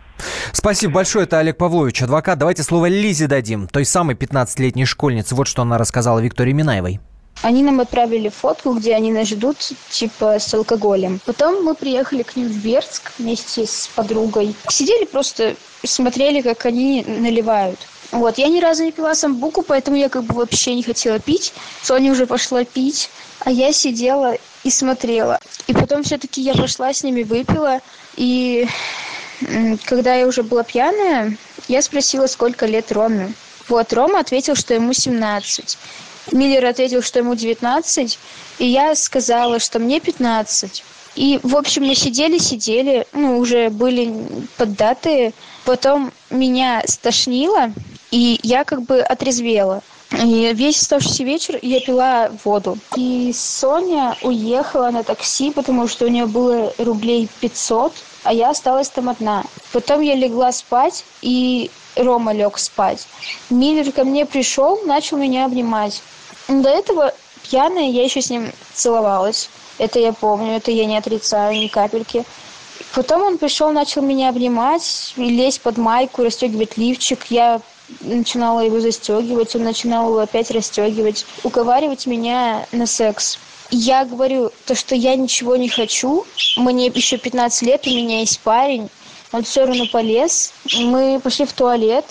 Спасибо 0.52 0.94
большое. 0.94 1.24
Это 1.24 1.40
Олег 1.40 1.58
Павлович, 1.58 2.02
адвокат. 2.02 2.38
Давайте 2.38 2.62
слово 2.62 2.86
Лизе 2.86 3.26
дадим, 3.26 3.66
той 3.66 3.84
самой 3.84 4.14
15-летней 4.14 4.86
школьнице. 4.86 5.34
Вот 5.34 5.48
что 5.48 5.62
она 5.62 5.76
рассказала 5.76 6.20
Виктории 6.20 6.52
Минаевой. 6.52 7.00
Они 7.44 7.62
нам 7.62 7.80
отправили 7.80 8.30
фотку, 8.30 8.72
где 8.72 8.94
они 8.94 9.12
нас 9.12 9.28
ждут, 9.28 9.58
типа, 9.90 10.38
с 10.38 10.54
алкоголем. 10.54 11.20
Потом 11.26 11.62
мы 11.62 11.74
приехали 11.74 12.22
к 12.22 12.36
ним 12.36 12.48
в 12.48 12.56
Бердск 12.64 13.12
вместе 13.18 13.66
с 13.66 13.90
подругой. 13.94 14.54
Сидели 14.70 15.04
просто, 15.04 15.54
смотрели, 15.84 16.40
как 16.40 16.64
они 16.64 17.04
наливают. 17.06 17.78
Вот, 18.12 18.38
я 18.38 18.48
ни 18.48 18.60
разу 18.60 18.84
не 18.84 18.92
пила 18.92 19.14
самбуку, 19.14 19.60
поэтому 19.60 19.98
я 19.98 20.08
как 20.08 20.22
бы 20.24 20.34
вообще 20.36 20.74
не 20.74 20.82
хотела 20.82 21.18
пить. 21.18 21.52
Соня 21.82 22.12
уже 22.12 22.26
пошла 22.26 22.64
пить, 22.64 23.10
а 23.40 23.50
я 23.50 23.74
сидела 23.74 24.38
и 24.62 24.70
смотрела. 24.70 25.38
И 25.66 25.74
потом 25.74 26.02
все-таки 26.02 26.40
я 26.40 26.54
пошла 26.54 26.94
с 26.94 27.02
ними, 27.02 27.24
выпила. 27.24 27.80
И 28.16 28.66
когда 29.84 30.14
я 30.14 30.26
уже 30.26 30.42
была 30.44 30.62
пьяная, 30.62 31.36
Я 31.68 31.82
спросила, 31.82 32.26
сколько 32.26 32.64
лет 32.64 32.90
Роме. 32.90 33.34
Вот, 33.68 33.92
Рома 33.92 34.20
ответил, 34.20 34.54
что 34.54 34.72
ему 34.72 34.94
17. 34.94 35.78
Миллер 36.32 36.64
ответил, 36.64 37.02
что 37.02 37.18
ему 37.18 37.34
19. 37.34 38.18
И 38.58 38.66
я 38.66 38.94
сказала, 38.94 39.58
что 39.58 39.78
мне 39.78 40.00
15. 40.00 40.84
И, 41.16 41.38
в 41.42 41.56
общем, 41.56 41.84
мы 41.84 41.94
сидели-сидели, 41.94 43.06
ну, 43.12 43.38
уже 43.38 43.70
были 43.70 44.12
поддатые. 44.56 45.32
Потом 45.64 46.12
меня 46.30 46.82
стошнило, 46.86 47.72
и 48.10 48.40
я 48.42 48.64
как 48.64 48.82
бы 48.82 49.00
отрезвела. 49.00 49.82
И 50.22 50.52
весь 50.54 50.80
оставшийся 50.80 51.24
вечер 51.24 51.58
я 51.62 51.80
пила 51.80 52.30
воду. 52.44 52.78
И 52.96 53.32
Соня 53.34 54.16
уехала 54.22 54.90
на 54.90 55.02
такси, 55.02 55.50
потому 55.50 55.88
что 55.88 56.04
у 56.04 56.08
нее 56.08 56.26
было 56.26 56.72
рублей 56.78 57.28
500, 57.40 57.92
а 58.22 58.32
я 58.32 58.50
осталась 58.50 58.88
там 58.88 59.08
одна. 59.08 59.44
Потом 59.72 60.00
я 60.00 60.14
легла 60.14 60.52
спать, 60.52 61.04
и 61.22 61.70
Рома 61.96 62.32
лег 62.32 62.58
спать. 62.58 63.06
Миллер 63.50 63.92
ко 63.92 64.04
мне 64.04 64.26
пришел, 64.26 64.80
начал 64.84 65.16
меня 65.16 65.46
обнимать. 65.46 66.02
До 66.48 66.68
этого 66.68 67.14
пьяная 67.42 67.88
я 67.90 68.04
еще 68.04 68.20
с 68.20 68.30
ним 68.30 68.52
целовалась. 68.72 69.48
Это 69.78 69.98
я 69.98 70.12
помню, 70.12 70.56
это 70.56 70.70
я 70.70 70.84
не 70.84 70.96
отрицаю 70.96 71.58
ни 71.58 71.68
капельки. 71.68 72.24
Потом 72.94 73.22
он 73.22 73.38
пришел, 73.38 73.70
начал 73.70 74.02
меня 74.02 74.28
обнимать, 74.28 75.14
лезть 75.16 75.60
под 75.62 75.78
майку, 75.78 76.22
расстегивать 76.22 76.76
лифчик. 76.76 77.26
Я 77.28 77.60
начинала 78.00 78.60
его 78.60 78.80
застегивать, 78.80 79.54
он 79.56 79.64
начинал 79.64 80.08
его 80.08 80.18
опять 80.20 80.50
расстегивать, 80.50 81.26
уговаривать 81.42 82.06
меня 82.06 82.66
на 82.72 82.86
секс. 82.86 83.38
Я 83.70 84.04
говорю, 84.04 84.52
то, 84.66 84.74
что 84.74 84.94
я 84.94 85.16
ничего 85.16 85.56
не 85.56 85.68
хочу, 85.68 86.24
мне 86.56 86.86
еще 86.86 87.18
15 87.18 87.62
лет, 87.62 87.86
у 87.86 87.90
меня 87.90 88.20
есть 88.20 88.40
парень, 88.40 88.88
он 89.34 89.42
все 89.42 89.66
равно 89.66 89.86
полез. 89.90 90.52
Мы 90.76 91.20
пошли 91.20 91.44
в 91.44 91.52
туалет, 91.52 92.04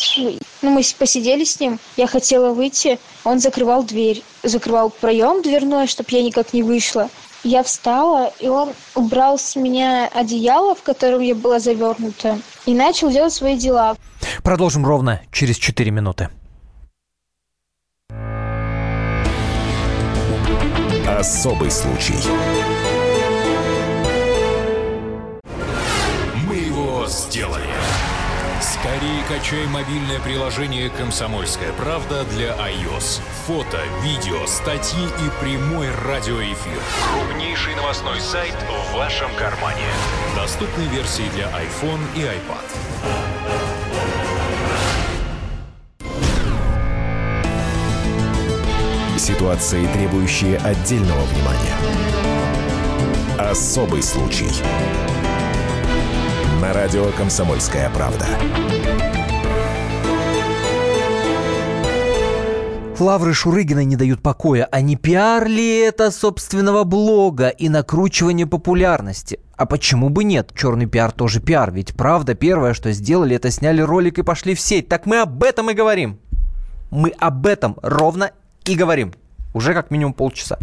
ну, 0.61 0.71
мы 0.71 0.81
посидели 0.99 1.45
с 1.45 1.57
ним, 1.57 1.79
я 1.95 2.05
хотела 2.05 2.53
выйти, 2.53 2.99
он 3.23 3.39
закрывал 3.39 3.83
дверь, 3.83 4.21
закрывал 4.43 4.89
проем 4.89 5.41
дверной, 5.41 5.87
чтобы 5.87 6.09
я 6.11 6.21
никак 6.21 6.51
не 6.51 6.63
вышла. 6.63 7.09
Я 7.45 7.63
встала, 7.63 8.33
и 8.39 8.47
он 8.49 8.73
убрал 8.95 9.37
с 9.37 9.55
меня 9.55 10.09
одеяло, 10.13 10.75
в 10.75 10.83
котором 10.83 11.21
я 11.21 11.33
была 11.33 11.59
завернута, 11.59 12.39
и 12.65 12.73
начал 12.73 13.09
делать 13.09 13.33
свои 13.33 13.57
дела. 13.57 13.95
Продолжим 14.43 14.85
ровно 14.85 15.21
через 15.31 15.57
4 15.57 15.91
минуты. 15.91 16.29
Особый 21.07 21.71
случай. 21.71 22.15
Сделали. 27.13 27.69
Скорее 28.61 29.23
качай 29.27 29.65
мобильное 29.67 30.19
приложение 30.19 30.89
«Комсомольская 30.89 31.71
правда» 31.73 32.23
для 32.25 32.49
iOS. 32.49 33.21
Фото, 33.45 33.79
видео, 34.01 34.45
статьи 34.47 35.03
и 35.03 35.43
прямой 35.43 35.89
радиоэфир. 36.05 36.79
Крупнейший 37.13 37.75
новостной 37.75 38.21
сайт 38.21 38.55
в 38.55 38.95
вашем 38.95 39.29
кармане. 39.37 39.83
Доступны 40.35 40.83
версии 40.83 41.29
для 41.35 41.45
iPhone 41.45 41.99
и 42.15 42.21
iPad. 42.21 42.67
Ситуации, 49.17 49.87
требующие 49.87 50.57
отдельного 50.57 51.23
внимания. 51.25 51.75
Особый 53.37 54.01
случай. 54.01 54.49
На 56.63 56.71
радио 56.71 57.11
«Комсомольская 57.17 57.89
правда». 57.89 58.25
Лавры 62.97 63.33
Шурыгина 63.33 63.83
не 63.83 63.97
дают 63.97 64.21
покоя. 64.21 64.69
А 64.71 64.79
не 64.79 64.95
пиар 64.95 65.45
ли 65.45 65.79
это 65.79 66.09
собственного 66.09 66.85
блога 66.85 67.49
и 67.49 67.67
накручивание 67.67 68.47
популярности? 68.47 69.41
А 69.57 69.65
почему 69.65 70.07
бы 70.07 70.23
нет? 70.23 70.53
Черный 70.55 70.85
пиар 70.85 71.11
тоже 71.11 71.41
пиар. 71.41 71.69
Ведь 71.69 71.95
правда, 71.95 72.33
первое, 72.33 72.73
что 72.73 72.93
сделали, 72.93 73.35
это 73.35 73.51
сняли 73.51 73.81
ролик 73.81 74.19
и 74.19 74.23
пошли 74.23 74.55
в 74.55 74.59
сеть. 74.61 74.87
Так 74.87 75.05
мы 75.05 75.19
об 75.19 75.43
этом 75.43 75.69
и 75.69 75.73
говорим. 75.73 76.17
Мы 76.91 77.09
об 77.19 77.45
этом 77.45 77.77
ровно 77.81 78.31
и 78.63 78.75
говорим. 78.75 79.13
Уже 79.53 79.73
как 79.73 79.91
минимум 79.91 80.13
полчаса. 80.13 80.57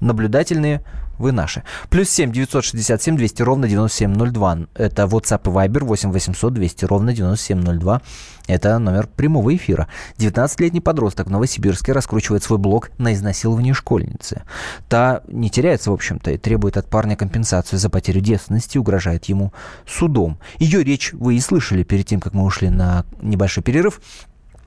Наблюдательные 0.00 0.84
вы 1.22 1.32
наши. 1.32 1.62
Плюс 1.88 2.10
7 2.10 2.32
967 2.32 3.16
200 3.16 3.42
ровно 3.42 3.68
9702. 3.68 4.58
Это 4.74 5.04
WhatsApp 5.04 5.40
и 5.44 5.48
Viber 5.48 5.84
8 5.84 6.12
800 6.12 6.52
200 6.52 6.84
ровно 6.84 7.14
9702. 7.14 8.02
Это 8.48 8.78
номер 8.78 9.06
прямого 9.06 9.54
эфира. 9.54 9.88
19-летний 10.18 10.80
подросток 10.80 11.28
в 11.28 11.30
Новосибирске 11.30 11.92
раскручивает 11.92 12.42
свой 12.42 12.58
блог 12.58 12.90
на 12.98 13.14
изнасилование 13.14 13.72
школьницы. 13.72 14.42
Та 14.88 15.22
не 15.28 15.48
теряется, 15.48 15.90
в 15.90 15.94
общем-то, 15.94 16.32
и 16.32 16.38
требует 16.38 16.76
от 16.76 16.88
парня 16.88 17.16
компенсацию 17.16 17.78
за 17.78 17.88
потерю 17.88 18.20
девственности, 18.20 18.78
угрожает 18.78 19.26
ему 19.26 19.52
судом. 19.86 20.38
Ее 20.58 20.82
речь 20.82 21.12
вы 21.12 21.36
и 21.36 21.40
слышали 21.40 21.84
перед 21.84 22.06
тем, 22.06 22.20
как 22.20 22.34
мы 22.34 22.44
ушли 22.44 22.68
на 22.68 23.04
небольшой 23.20 23.62
перерыв. 23.62 24.00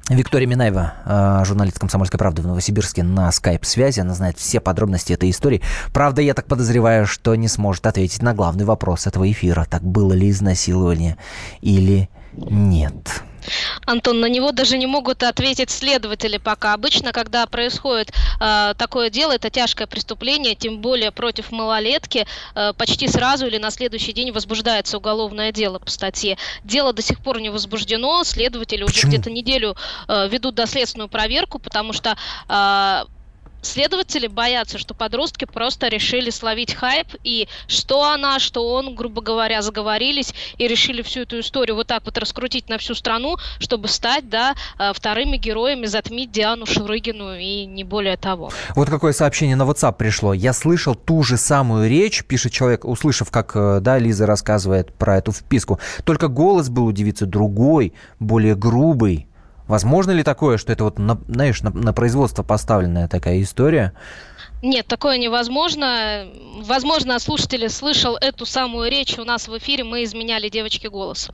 Виктория 0.09 0.47
Минаева, 0.47 0.93
э, 1.03 1.45
журналист 1.45 1.79
«Комсомольской 1.79 2.19
правды» 2.19 2.43
в 2.43 2.47
Новосибирске 2.47 3.01
на 3.01 3.31
скайп-связи. 3.31 4.01
Она 4.01 4.13
знает 4.13 4.37
все 4.37 4.59
подробности 4.59 5.13
этой 5.13 5.31
истории. 5.31 5.63
Правда, 5.93 6.21
я 6.21 6.35
так 6.35 6.45
подозреваю, 6.45 7.07
что 7.07 7.33
не 7.33 7.47
сможет 7.47 7.87
ответить 7.87 8.21
на 8.21 8.35
главный 8.35 8.65
вопрос 8.65 9.07
этого 9.07 9.29
эфира. 9.31 9.65
Так 9.67 9.81
было 9.81 10.13
ли 10.13 10.29
изнасилование 10.29 11.17
или 11.61 12.07
нет? 12.37 13.23
Антон, 13.85 14.19
на 14.19 14.27
него 14.27 14.51
даже 14.51 14.77
не 14.77 14.87
могут 14.87 15.23
ответить 15.23 15.69
следователи 15.69 16.37
пока. 16.37 16.73
Обычно, 16.73 17.11
когда 17.11 17.45
происходит 17.45 18.11
э, 18.39 18.73
такое 18.77 19.09
дело, 19.09 19.33
это 19.33 19.49
тяжкое 19.49 19.87
преступление, 19.87 20.55
тем 20.55 20.79
более 20.79 21.11
против 21.11 21.51
малолетки, 21.51 22.25
э, 22.55 22.73
почти 22.73 23.07
сразу 23.07 23.45
или 23.47 23.57
на 23.57 23.71
следующий 23.71 24.13
день 24.13 24.31
возбуждается 24.31 24.97
уголовное 24.97 25.51
дело 25.51 25.79
по 25.79 25.89
статье. 25.89 26.37
Дело 26.63 26.93
до 26.93 27.01
сих 27.01 27.19
пор 27.19 27.39
не 27.39 27.49
возбуждено, 27.49 28.23
следователи 28.23 28.83
Почему? 28.83 29.09
уже 29.09 29.17
где-то 29.17 29.31
неделю 29.31 29.75
э, 30.07 30.27
ведут 30.29 30.55
доследственную 30.55 31.09
проверку, 31.09 31.59
потому 31.59 31.93
что 31.93 32.17
э, 32.49 33.05
Следователи 33.65 34.27
боятся, 34.27 34.77
что 34.77 34.93
подростки 34.93 35.45
просто 35.45 35.87
решили 35.87 36.29
словить 36.29 36.73
хайп, 36.73 37.07
и 37.23 37.47
что 37.67 38.03
она, 38.03 38.39
что 38.39 38.71
он, 38.71 38.95
грубо 38.95 39.21
говоря, 39.21 39.61
заговорились 39.63 40.33
и 40.57 40.67
решили 40.67 41.01
всю 41.01 41.21
эту 41.21 41.39
историю 41.39 41.75
вот 41.75 41.87
так 41.87 42.05
вот 42.05 42.17
раскрутить 42.17 42.69
на 42.69 42.77
всю 42.77 42.93
страну, 42.93 43.37
чтобы 43.59 43.87
стать, 43.87 44.29
да, 44.29 44.55
э, 44.77 44.93
вторыми 44.93 45.37
героями, 45.37 45.87
затмить 45.87 46.31
Диану 46.31 46.67
Шурыгину 46.67 47.35
и 47.35 47.65
не 47.65 47.83
более 47.83 48.17
того. 48.17 48.51
Вот 48.75 48.89
какое 48.89 49.13
сообщение 49.13 49.55
на 49.55 49.63
WhatsApp 49.63 49.95
пришло. 49.97 50.33
Я 50.33 50.53
слышал 50.53 50.93
ту 50.93 51.23
же 51.23 51.37
самую 51.37 51.89
речь, 51.89 52.23
пишет 52.23 52.51
человек, 52.51 52.85
услышав, 52.85 53.31
как, 53.31 53.51
э, 53.55 53.79
да, 53.81 53.97
Лиза 53.97 54.27
рассказывает 54.27 54.93
про 54.93 55.17
эту 55.17 55.31
вписку. 55.31 55.79
Только 56.03 56.27
голос 56.27 56.69
был 56.69 56.85
у 56.85 56.91
девицы 56.91 57.25
другой, 57.25 57.93
более 58.19 58.55
грубый. 58.55 59.27
Возможно 59.67 60.11
ли 60.11 60.23
такое, 60.23 60.57
что 60.57 60.71
это 60.71 60.83
вот, 60.83 60.99
на, 60.99 61.17
знаешь, 61.27 61.61
на, 61.61 61.71
на 61.71 61.93
производство 61.93 62.43
поставленная 62.43 63.07
такая 63.07 63.41
история? 63.41 63.93
Нет, 64.65 64.87
такое 64.87 65.19
невозможно. 65.19 66.25
Возможно, 66.63 67.19
слушатель 67.19 67.69
слышал 67.69 68.17
эту 68.19 68.47
самую 68.47 68.89
речь 68.89 69.19
у 69.19 69.23
нас 69.23 69.47
в 69.47 69.55
эфире. 69.59 69.83
Мы 69.83 70.03
изменяли 70.03 70.49
девочке 70.49 70.89
голос. 70.89 71.29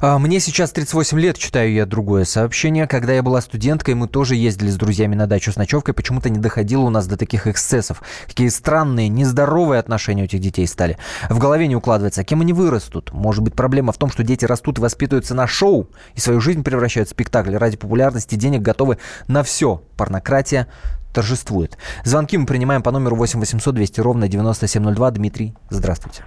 А, 0.00 0.18
мне 0.18 0.40
сейчас 0.40 0.72
38 0.72 1.20
лет, 1.20 1.36
читаю 1.36 1.70
я 1.70 1.84
другое 1.84 2.24
сообщение. 2.24 2.86
Когда 2.86 3.12
я 3.12 3.22
была 3.22 3.42
студенткой, 3.42 3.94
мы 3.94 4.08
тоже 4.08 4.36
ездили 4.36 4.70
с 4.70 4.76
друзьями 4.76 5.14
на 5.14 5.26
дачу 5.26 5.52
с 5.52 5.56
ночевкой. 5.56 5.92
Почему-то 5.92 6.30
не 6.30 6.38
доходило 6.38 6.80
у 6.80 6.88
нас 6.88 7.06
до 7.06 7.18
таких 7.18 7.46
эксцессов. 7.46 8.02
Какие 8.26 8.48
странные, 8.48 9.10
нездоровые 9.10 9.78
отношения 9.78 10.22
у 10.22 10.24
этих 10.24 10.40
детей 10.40 10.66
стали. 10.66 10.96
В 11.28 11.38
голове 11.38 11.66
не 11.66 11.76
укладывается, 11.76 12.22
а 12.22 12.24
кем 12.24 12.40
они 12.40 12.54
вырастут. 12.54 13.12
Может 13.12 13.44
быть, 13.44 13.52
проблема 13.52 13.92
в 13.92 13.98
том, 13.98 14.10
что 14.10 14.22
дети 14.22 14.46
растут 14.46 14.78
и 14.78 14.80
воспитываются 14.80 15.34
на 15.34 15.46
шоу, 15.46 15.90
и 16.14 16.20
свою 16.20 16.40
жизнь 16.40 16.64
превращают 16.64 17.10
в 17.10 17.12
спектакль. 17.12 17.54
Ради 17.54 17.76
популярности 17.76 18.34
денег 18.34 18.62
готовы 18.62 18.96
на 19.28 19.42
все. 19.42 19.82
Порнократия, 19.98 20.68
торжествует. 21.12 21.78
Звонки 22.04 22.36
мы 22.36 22.46
принимаем 22.46 22.82
по 22.82 22.90
номеру 22.90 23.16
8 23.16 23.38
800 23.40 23.74
200 23.74 24.00
ровно 24.00 24.28
9702. 24.28 25.10
Дмитрий, 25.12 25.54
здравствуйте. 25.70 26.24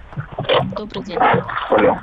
Добрый 0.76 1.04
день. 1.04 1.18
Алло. 1.70 1.98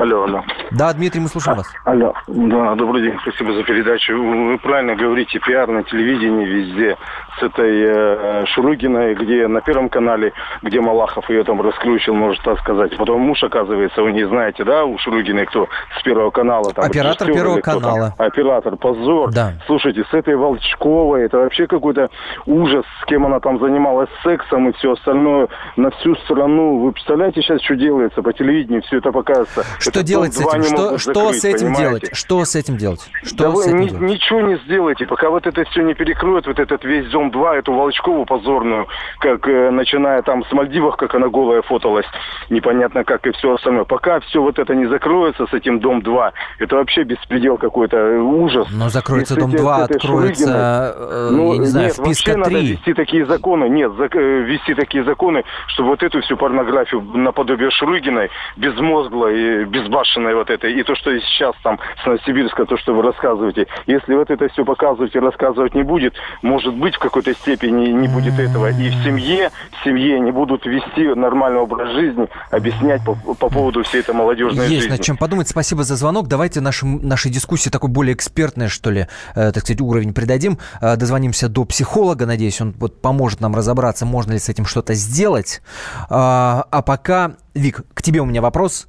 Алло, 0.00 0.24
алло. 0.24 0.44
Да, 0.70 0.92
Дмитрий, 0.92 1.20
мы 1.20 1.28
слушаем 1.28 1.56
вас. 1.56 1.66
Алло. 1.84 2.14
Да, 2.28 2.74
добрый 2.74 3.02
день, 3.02 3.18
спасибо 3.22 3.52
за 3.52 3.64
передачу. 3.64 4.12
Вы 4.14 4.58
правильно 4.58 4.94
говорите, 4.94 5.40
пиар 5.40 5.68
на 5.68 5.82
телевидении 5.82 6.44
везде. 6.44 6.96
С 7.40 7.42
этой 7.42 7.84
э, 7.84 8.46
Шуругиной, 8.46 9.14
где 9.14 9.48
на 9.48 9.60
Первом 9.60 9.88
канале, 9.88 10.32
где 10.62 10.80
Малахов 10.80 11.28
ее 11.30 11.42
там 11.42 11.60
раскручил, 11.60 12.14
может 12.14 12.42
так 12.42 12.60
сказать. 12.60 12.96
Потом 12.96 13.22
муж, 13.22 13.42
оказывается, 13.42 14.02
вы 14.02 14.12
не 14.12 14.24
знаете, 14.24 14.64
да, 14.64 14.84
у 14.84 14.98
Шуругиной 14.98 15.46
кто 15.46 15.68
с 15.98 16.02
Первого 16.02 16.30
канала? 16.30 16.72
Там, 16.72 16.84
Оператор 16.84 17.26
Первого 17.32 17.60
канала. 17.60 18.14
Там. 18.16 18.26
Оператор, 18.26 18.76
позор. 18.76 19.32
Да. 19.32 19.54
Слушайте, 19.66 20.04
с 20.10 20.14
этой 20.14 20.36
Волчковой, 20.36 21.22
это 21.22 21.38
вообще 21.38 21.66
какой-то 21.66 22.10
ужас, 22.46 22.84
с 23.02 23.04
кем 23.06 23.26
она 23.26 23.40
там 23.40 23.58
занималась 23.60 24.08
сексом 24.22 24.68
и 24.68 24.72
все 24.78 24.92
остальное 24.92 25.48
на 25.76 25.90
всю 25.90 26.14
страну. 26.16 26.78
Вы 26.80 26.92
представляете 26.92 27.42
сейчас, 27.42 27.60
что 27.62 27.76
делается, 27.76 28.22
по 28.22 28.32
телевидению 28.32 28.82
все 28.82 28.98
это 28.98 29.12
показывается. 29.12 29.64
Что 29.78 29.90
Этот 29.90 30.04
делать 30.04 30.34
с 30.34 30.40
этим? 30.40 30.62
Что, 30.64 30.98
что 30.98 31.14
закрыть, 31.14 31.40
с 31.40 31.44
этим 31.44 31.58
понимаете? 31.58 31.80
делать? 31.82 32.10
Что 32.12 32.44
с 32.44 32.54
этим 32.56 32.76
делать? 32.76 33.00
Что 33.22 33.36
Да 33.44 33.50
с 33.50 33.54
вы 33.54 33.64
этим 33.66 33.80
ни- 33.80 33.88
делать? 33.88 34.02
ничего 34.02 34.40
не 34.40 34.56
сделаете, 34.64 35.06
пока 35.06 35.30
вот 35.30 35.46
это 35.46 35.64
все 35.64 35.82
не 35.82 35.94
перекроют, 35.94 36.46
вот 36.46 36.58
этот 36.58 36.84
весь 36.84 37.08
Дом-2, 37.10 37.54
эту 37.56 37.72
Волчкову 37.72 38.24
позорную, 38.24 38.86
как 39.20 39.46
э, 39.48 39.70
начиная 39.70 40.22
там 40.22 40.44
с 40.44 40.52
Мальдивов, 40.52 40.96
как 40.96 41.14
она 41.14 41.28
голая 41.28 41.62
фоталась, 41.62 42.06
непонятно 42.50 43.04
как 43.04 43.26
и 43.26 43.32
все 43.32 43.54
остальное. 43.54 43.84
Пока 43.84 44.20
все 44.20 44.42
вот 44.42 44.58
это 44.58 44.74
не 44.74 44.86
закроется 44.86 45.46
с 45.46 45.52
этим 45.54 45.80
Дом-2, 45.80 46.32
это 46.58 46.76
вообще 46.76 47.04
беспредел 47.04 47.58
какой-то, 47.58 47.96
э, 47.96 48.18
ужас. 48.18 48.66
Но 48.72 48.88
закроется 48.88 49.34
И 49.34 49.36
с 49.36 49.40
дом 49.40 49.50
эти- 49.50 49.58
2, 49.58 49.78
с 49.78 49.84
этой 49.84 49.96
откроется, 49.96 50.44
Шурыгиной. 50.44 50.58
э, 50.58 51.28
Ну, 51.32 51.52
я 51.54 51.58
не 51.60 51.66
знаю, 51.66 51.86
нет, 51.86 51.98
вписка 52.14 52.30
вообще 52.30 52.38
надо 52.38 52.60
3. 52.60 52.72
вести 52.72 52.94
такие 52.94 53.26
законы, 53.26 53.68
нет, 53.68 53.92
зак- 53.92 54.18
э, 54.18 54.42
вести 54.44 54.74
такие 54.74 55.04
законы, 55.04 55.44
чтобы 55.68 55.90
вот 55.90 56.02
эту 56.02 56.20
всю 56.22 56.36
порнографию 56.36 57.00
наподобие 57.02 57.70
Шурыгиной, 57.70 58.30
безмозглой, 58.56 59.62
и 59.62 59.64
безбашенной 59.64 60.34
вот 60.34 60.50
этой, 60.50 60.72
и 60.72 60.82
то, 60.82 60.94
что 60.94 61.18
сейчас 61.20 61.54
там 61.62 61.78
с 62.02 62.06
Новосибирска, 62.06 62.64
то, 62.66 62.76
что 62.76 62.94
вы 62.94 63.02
рассказываете, 63.02 63.66
если 63.86 64.14
вот 64.14 64.30
это 64.30 64.48
все 64.48 64.64
показывать 64.64 65.14
и 65.14 65.18
рассказывать 65.18 65.74
не 65.74 65.82
будет, 65.82 66.14
может 66.42 66.74
быть, 66.74 66.94
в 66.96 66.98
какой-то 66.98 67.34
степени 67.34 67.88
не 67.88 68.08
будет 68.08 68.38
этого. 68.38 68.68
И 68.70 68.88
в 68.90 69.04
семье, 69.04 69.50
в 69.80 69.84
семье 69.84 70.20
не 70.20 70.30
будут 70.30 70.66
вести 70.66 71.14
нормальный 71.14 71.60
образ 71.60 71.92
жизни, 71.92 72.28
объяснять 72.50 73.04
по, 73.04 73.14
по 73.14 73.48
поводу 73.48 73.82
всей 73.82 74.00
этой 74.00 74.14
молодежной 74.14 74.66
Есть 74.66 74.82
жизни. 74.82 74.90
над 74.90 75.02
чем 75.02 75.16
подумать. 75.16 75.48
Спасибо 75.48 75.82
за 75.82 75.96
звонок. 75.96 76.28
Давайте 76.28 76.60
нашим, 76.60 77.06
нашей 77.06 77.30
дискуссии 77.30 77.70
такой 77.70 77.90
более 77.90 78.14
экспертный, 78.14 78.68
что 78.68 78.90
ли, 78.90 79.06
э, 79.34 79.52
так 79.52 79.58
сказать, 79.58 79.80
уровень 79.80 80.14
придадим. 80.14 80.58
Э, 80.80 80.96
дозвонимся 80.96 81.48
до 81.48 81.64
психолога. 81.64 81.97
Надеюсь, 82.26 82.60
он 82.60 82.74
вот 82.78 83.00
поможет 83.00 83.40
нам 83.40 83.54
разобраться, 83.54 84.06
можно 84.06 84.32
ли 84.32 84.38
с 84.38 84.48
этим 84.48 84.64
что-то 84.64 84.94
сделать. 84.94 85.60
А, 86.08 86.66
а 86.70 86.82
пока, 86.82 87.36
Вик, 87.54 87.82
к 87.94 88.02
тебе 88.02 88.20
у 88.20 88.24
меня 88.24 88.42
вопрос. 88.42 88.86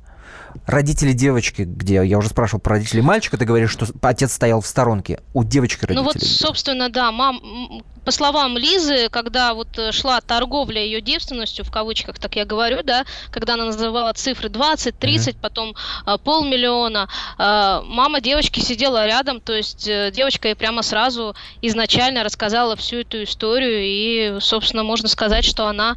Родители 0.70 1.14
девочки, 1.14 1.64
где 1.64 1.96
я 2.06 2.20
уже 2.20 2.30
спрашивал 2.30 2.62
про 2.62 2.74
родителей 2.76 3.02
мальчика, 3.02 3.38
ты 3.38 3.46
говоришь, 3.46 3.72
что 3.72 3.88
отец 4.04 4.34
стоял 4.34 4.62
в 4.62 4.68
сторонке. 4.68 5.20
У 5.34 5.44
девочки 5.44 5.84
родители. 5.86 5.98
Ну 5.98 6.04
вот, 6.04 6.22
собственно, 6.22 6.90
да, 6.90 7.12
мам, 7.12 7.42
по 8.06 8.12
словам 8.12 8.56
Лизы, 8.56 9.10
когда 9.10 9.56
вот 9.56 9.78
э, 9.80 9.92
шла 9.92 10.22
торговля 10.22 10.84
ее 10.84 11.02
девственностью, 11.02 11.66
в 11.66 11.72
кавычках 11.72 12.20
так 12.20 12.36
я 12.36 12.46
говорю, 12.46 12.84
да, 12.84 13.06
когда 13.32 13.56
она 13.56 13.66
называла 13.66 14.14
цифры 14.14 14.50
20, 14.50 14.98
30, 14.98 15.38
потом 15.38 15.76
э, 16.06 16.18
полмиллиона, 16.24 17.10
э, 17.40 17.82
мама 17.86 18.22
девочки 18.22 18.60
сидела 18.60 19.08
рядом, 19.08 19.42
то 19.42 19.54
есть 19.54 19.88
э, 19.88 20.12
девочка 20.12 20.50
ей 20.50 20.56
прямо 20.56 20.84
сразу 20.84 21.36
изначально 21.64 22.24
рассказала 22.24 22.76
всю 22.76 22.98
эту 22.98 23.24
историю, 23.24 23.82
и, 23.84 24.40
собственно, 24.40 24.84
можно 24.84 25.08
сказать, 25.08 25.46
что 25.46 25.66
она 25.66 25.96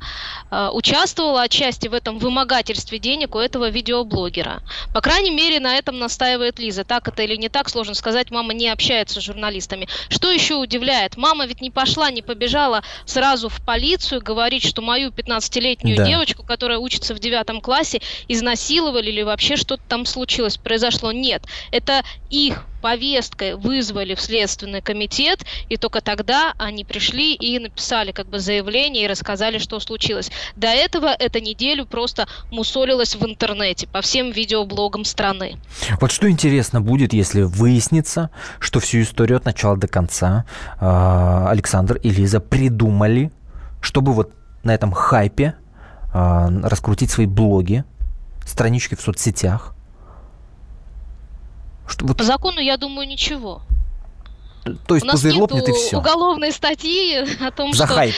э, 0.50 0.68
участвовала 0.72 1.42
отчасти 1.42 1.88
в 1.88 1.94
этом 1.94 2.18
вымогательстве 2.18 2.98
денег 2.98 3.34
у 3.34 3.38
этого 3.38 3.68
видеоблогера. 3.68 4.61
По 4.92 5.00
крайней 5.00 5.30
мере, 5.30 5.60
на 5.60 5.76
этом 5.76 5.98
настаивает 5.98 6.58
Лиза. 6.58 6.84
Так 6.84 7.08
это 7.08 7.22
или 7.22 7.36
не 7.36 7.48
так, 7.48 7.68
сложно 7.68 7.94
сказать, 7.94 8.30
мама 8.30 8.52
не 8.54 8.68
общается 8.68 9.20
с 9.20 9.24
журналистами. 9.24 9.88
Что 10.08 10.30
еще 10.30 10.54
удивляет? 10.54 11.16
Мама 11.16 11.46
ведь 11.46 11.60
не 11.60 11.70
пошла, 11.70 12.10
не 12.10 12.22
побежала 12.22 12.82
сразу 13.04 13.48
в 13.48 13.60
полицию 13.62 14.22
говорить, 14.22 14.64
что 14.64 14.82
мою 14.82 15.10
15-летнюю 15.10 15.96
Да. 15.96 16.06
девочку, 16.06 16.42
которая 16.42 16.78
учится 16.78 17.14
в 17.14 17.18
девятом 17.18 17.60
классе, 17.60 18.00
изнасиловали 18.28 19.10
или 19.10 19.22
вообще 19.22 19.56
что-то 19.56 19.82
там 19.88 20.06
случилось, 20.06 20.58
произошло. 20.58 21.12
Нет, 21.12 21.44
это 21.70 22.02
их 22.28 22.66
повесткой 22.82 23.54
вызвали 23.54 24.14
в 24.14 24.20
Следственный 24.20 24.82
комитет, 24.82 25.44
и 25.70 25.76
только 25.76 26.00
тогда 26.00 26.52
они 26.58 26.84
пришли 26.84 27.34
и 27.34 27.58
написали 27.58 28.12
как 28.12 28.26
бы 28.26 28.40
заявление 28.40 29.04
и 29.04 29.06
рассказали, 29.06 29.58
что 29.58 29.80
случилось. 29.80 30.30
До 30.56 30.66
этого 30.66 31.06
эта 31.06 31.40
неделю 31.40 31.86
просто 31.86 32.26
мусолилась 32.50 33.14
в 33.14 33.24
интернете 33.24 33.86
по 33.86 34.02
всем 34.02 34.32
видеоблогам 34.32 35.04
страны. 35.04 35.56
Вот 36.00 36.10
что 36.10 36.28
интересно 36.28 36.80
будет, 36.80 37.12
если 37.12 37.42
выяснится, 37.42 38.30
что 38.58 38.80
всю 38.80 39.02
историю 39.02 39.36
от 39.36 39.44
начала 39.44 39.76
до 39.76 39.86
конца 39.86 40.44
э, 40.80 41.46
Александр 41.48 41.96
и 42.02 42.10
Лиза 42.10 42.40
придумали, 42.40 43.30
чтобы 43.80 44.12
вот 44.12 44.32
на 44.64 44.74
этом 44.74 44.92
хайпе 44.92 45.54
э, 46.12 46.60
раскрутить 46.64 47.10
свои 47.10 47.26
блоги, 47.26 47.84
странички 48.44 48.96
в 48.96 49.00
соцсетях. 49.00 49.74
Что, 51.86 52.06
вот, 52.06 52.16
По 52.18 52.24
закону, 52.24 52.60
я 52.60 52.76
думаю, 52.76 53.06
ничего. 53.08 53.62
то 54.86 54.94
есть 54.94 55.06
У 55.06 55.10
пузырь 55.10 55.32
нет 55.32 55.40
лопнет 55.40 55.68
и 55.68 55.72
все. 55.72 55.98
уголовной 55.98 56.52
статьи 56.52 57.26
о 57.44 57.50
том, 57.50 57.72
За 57.72 57.86
что... 57.86 57.94
хайп. 57.94 58.14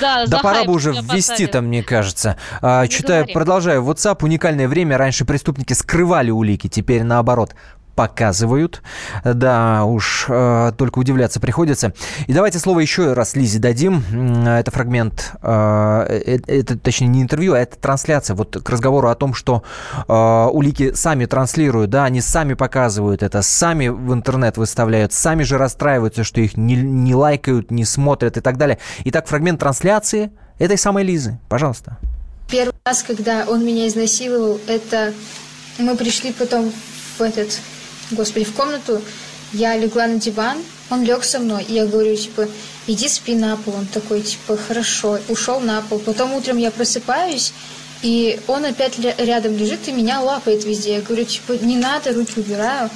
Да, 0.00 0.24
Да 0.26 0.38
за 0.38 0.38
пора 0.38 0.64
бы 0.64 0.72
уже 0.72 0.92
ввести 0.92 1.04
поставили. 1.30 1.46
там, 1.46 1.64
мне 1.66 1.82
кажется. 1.82 2.36
А, 2.62 2.86
читаю, 2.86 3.22
говори. 3.24 3.34
продолжаю. 3.34 3.82
WhatsApp 3.82 4.18
уникальное 4.24 4.68
время. 4.68 4.96
Раньше 4.96 5.24
преступники 5.24 5.72
скрывали 5.72 6.30
улики, 6.30 6.68
теперь 6.68 7.02
наоборот 7.02 7.54
показывают. 7.94 8.82
Да, 9.24 9.84
уж 9.84 10.26
э, 10.28 10.72
только 10.76 10.98
удивляться 10.98 11.40
приходится. 11.40 11.92
И 12.26 12.32
давайте 12.32 12.58
слово 12.58 12.80
еще 12.80 13.12
раз 13.12 13.36
Лизе 13.36 13.58
дадим. 13.58 14.02
Это 14.46 14.70
фрагмент, 14.70 15.32
э, 15.42 16.22
э, 16.26 16.38
это 16.46 16.78
точнее 16.78 17.08
не 17.08 17.22
интервью, 17.22 17.54
а 17.54 17.58
это 17.58 17.76
трансляция. 17.76 18.34
Вот 18.34 18.56
к 18.62 18.70
разговору 18.70 19.08
о 19.08 19.14
том, 19.14 19.34
что 19.34 19.62
э, 20.08 20.48
улики 20.52 20.92
сами 20.94 21.26
транслируют, 21.26 21.90
да, 21.90 22.04
они 22.04 22.20
сами 22.20 22.54
показывают 22.54 23.22
это, 23.22 23.42
сами 23.42 23.88
в 23.88 24.12
интернет 24.12 24.56
выставляют, 24.56 25.12
сами 25.12 25.42
же 25.42 25.58
расстраиваются, 25.58 26.24
что 26.24 26.40
их 26.40 26.56
не, 26.56 26.76
не 26.76 27.14
лайкают, 27.14 27.70
не 27.70 27.84
смотрят 27.84 28.36
и 28.36 28.40
так 28.40 28.56
далее. 28.56 28.78
Итак, 29.04 29.26
фрагмент 29.26 29.60
трансляции 29.60 30.32
этой 30.58 30.78
самой 30.78 31.04
Лизы. 31.04 31.38
Пожалуйста. 31.48 31.98
Первый 32.48 32.74
раз, 32.84 33.02
когда 33.02 33.44
он 33.48 33.64
меня 33.64 33.88
изнасиловал, 33.88 34.60
это 34.66 35.12
мы 35.78 35.96
пришли 35.96 36.32
потом 36.32 36.70
в 37.18 37.20
этот, 37.22 37.60
господи, 38.14 38.44
в 38.44 38.52
комнату, 38.54 39.00
я 39.52 39.76
легла 39.76 40.06
на 40.06 40.18
диван, 40.18 40.58
он 40.90 41.04
лег 41.04 41.24
со 41.24 41.38
мной, 41.38 41.64
и 41.68 41.74
я 41.74 41.86
говорю, 41.86 42.16
типа, 42.16 42.48
иди 42.86 43.08
спи 43.08 43.34
на 43.34 43.56
пол. 43.56 43.74
Он 43.74 43.86
такой, 43.86 44.22
типа, 44.22 44.56
хорошо, 44.56 45.18
ушел 45.28 45.60
на 45.60 45.80
пол. 45.82 45.98
Потом 45.98 46.32
утром 46.34 46.58
я 46.58 46.70
просыпаюсь, 46.70 47.52
и 48.02 48.40
он 48.46 48.64
опять 48.64 48.98
рядом 48.98 49.56
лежит 49.56 49.86
и 49.88 49.92
меня 49.92 50.20
лапает 50.20 50.64
везде. 50.64 50.94
Я 50.94 51.00
говорю, 51.00 51.24
типа, 51.24 51.52
не 51.62 51.76
надо, 51.76 52.12
руки 52.12 52.40
убираю. 52.40 52.90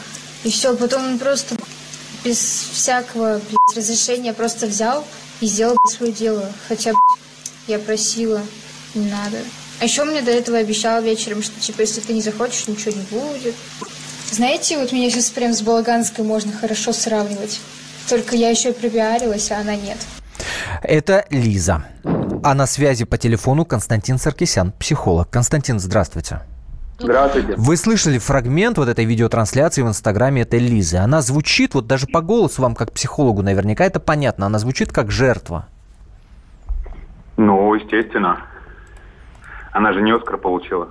И 0.45 0.51
все, 0.51 0.75
потом 0.77 1.05
он 1.05 1.19
просто 1.19 1.57
без 2.25 2.39
всякого 2.73 3.41
блядь, 3.49 3.77
разрешения 3.77 4.33
просто 4.33 4.67
взял 4.67 5.05
и 5.41 5.47
сделал 5.47 5.77
блядь, 5.83 5.97
свое 5.97 6.13
дело. 6.13 6.53
Хотя 6.69 6.91
блядь, 6.91 7.21
я 7.69 7.79
просила, 7.79 8.43
не 8.95 9.09
надо. 9.09 9.39
А 9.79 9.85
еще 9.85 10.05
мне 10.05 10.23
до 10.23 10.31
этого 10.31 10.59
обещал 10.59 11.03
вечером, 11.03 11.43
что 11.43 11.61
типа, 11.61 11.83
если 11.83 12.01
ты 12.01 12.13
не 12.13 12.23
захочешь, 12.23 12.67
ничего 12.67 12.93
не 12.93 13.03
будет. 13.03 13.55
Знаете, 14.31 14.79
вот 14.79 14.93
меня 14.93 15.11
сейчас 15.11 15.31
прям 15.31 15.53
с 15.53 15.63
Балаганской 15.63 16.25
можно 16.25 16.53
хорошо 16.53 16.93
сравнивать. 16.93 17.61
Только 18.09 18.37
я 18.37 18.51
еще 18.51 18.71
и 18.71 18.73
пропиарилась, 18.73 19.51
а 19.51 19.61
она 19.61 19.77
нет. 19.77 19.99
Это 20.83 21.25
Лиза. 21.31 21.85
А 22.43 22.55
на 22.55 22.67
связи 22.67 23.05
по 23.05 23.19
телефону 23.19 23.65
Константин 23.65 24.19
Саркисян, 24.19 24.73
психолог. 24.73 25.31
Константин, 25.31 25.81
здравствуйте. 25.81 26.41
Здравствуйте. 26.99 27.55
Вы 27.57 27.77
слышали 27.77 28.19
фрагмент 28.19 28.79
вот 28.79 28.89
этой 28.89 29.05
видеотрансляции 29.05 29.83
в 29.83 29.89
Инстаграме 29.89 30.43
этой 30.43 30.61
Лизы. 30.61 30.97
Она 30.97 31.21
звучит, 31.21 31.75
вот 31.75 31.87
даже 31.87 32.07
по 32.07 32.21
голосу 32.21 32.63
вам, 32.63 32.75
как 32.75 32.93
психологу, 32.93 33.43
наверняка 33.43 33.85
это 33.85 34.01
понятно, 34.01 34.47
она 34.47 34.59
звучит 34.59 34.93
как 34.93 35.11
жертва. 35.11 35.67
Ну, 37.37 37.75
естественно. 37.75 38.45
Она 39.73 39.93
же 39.93 40.01
не 40.01 40.13
Оскар 40.13 40.39
получила. 40.39 40.89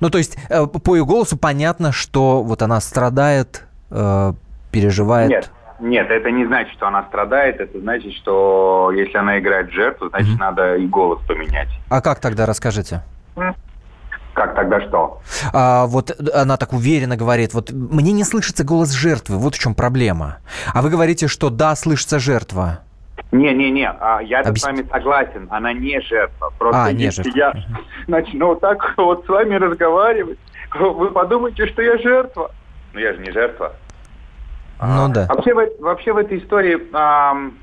Ну, 0.00 0.10
то 0.10 0.18
есть 0.18 0.36
э, 0.48 0.66
по 0.66 0.96
ее 0.96 1.04
голосу 1.04 1.36
понятно, 1.36 1.92
что 1.92 2.42
вот 2.42 2.62
она 2.62 2.80
страдает, 2.80 3.64
э, 3.90 4.32
переживает. 4.70 5.30
Нет, 5.30 5.50
нет, 5.80 6.10
это 6.10 6.30
не 6.30 6.46
значит, 6.46 6.72
что 6.74 6.86
она 6.86 7.04
страдает. 7.04 7.60
Это 7.60 7.80
значит, 7.80 8.12
что 8.14 8.90
если 8.94 9.16
она 9.16 9.38
играет 9.38 9.70
жертву, 9.70 10.08
значит, 10.08 10.38
надо 10.38 10.76
и 10.76 10.86
голос 10.86 11.20
поменять. 11.26 11.68
А 11.88 12.00
как 12.00 12.20
тогда, 12.20 12.46
расскажите? 12.46 13.02
Как 14.34 14.56
тогда 14.56 14.80
что? 14.80 15.20
А, 15.52 15.86
вот 15.86 16.10
она 16.34 16.56
так 16.56 16.72
уверенно 16.72 17.16
говорит, 17.16 17.54
вот 17.54 17.70
мне 17.70 18.10
не 18.10 18.24
слышится 18.24 18.64
голос 18.64 18.90
жертвы, 18.90 19.36
вот 19.36 19.54
в 19.54 19.58
чем 19.58 19.76
проблема. 19.76 20.38
А 20.72 20.82
вы 20.82 20.90
говорите, 20.90 21.28
что 21.28 21.50
да, 21.50 21.76
слышится 21.76 22.18
жертва. 22.18 22.80
Не-не-не, 23.38 23.90
а 24.00 24.20
я 24.22 24.40
Объяс- 24.42 24.58
с 24.60 24.64
вами 24.64 24.86
согласен, 24.90 25.48
она 25.50 25.72
не 25.72 26.00
жертва. 26.00 26.50
Просто 26.58 26.84
А, 26.84 26.92
не 26.92 27.04
если 27.04 27.22
жертва. 27.30 27.38
я 27.38 27.54
начну 28.06 28.54
так 28.54 28.94
вот 28.96 29.24
с 29.26 29.28
вами 29.28 29.56
разговаривать, 29.56 30.38
вы 30.78 31.10
подумаете, 31.10 31.66
что 31.66 31.82
я 31.82 31.98
жертва. 31.98 32.50
Но 32.92 33.00
я 33.00 33.12
же 33.12 33.18
не 33.20 33.32
жертва. 33.32 33.72
Ну 34.80 35.08
да. 35.08 35.26
Вообще, 35.28 35.52
в, 35.54 35.82
вообще 35.82 36.12
в 36.12 36.16
этой 36.18 36.38
истории, 36.38 36.78
ам, 36.92 37.54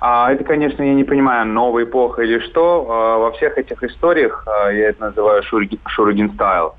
а, 0.00 0.32
это, 0.32 0.44
конечно, 0.44 0.82
я 0.82 0.94
не 0.94 1.04
понимаю, 1.04 1.46
новая 1.46 1.84
эпоха 1.84 2.22
или 2.22 2.38
что. 2.40 2.86
А, 2.88 3.18
во 3.18 3.32
всех 3.32 3.58
этих 3.58 3.82
историях, 3.82 4.44
а, 4.46 4.70
я 4.70 4.88
это 4.90 5.00
называю 5.02 5.42
Шурги- 5.42 5.80
Шургин 5.88 6.32
стайл. 6.34 6.74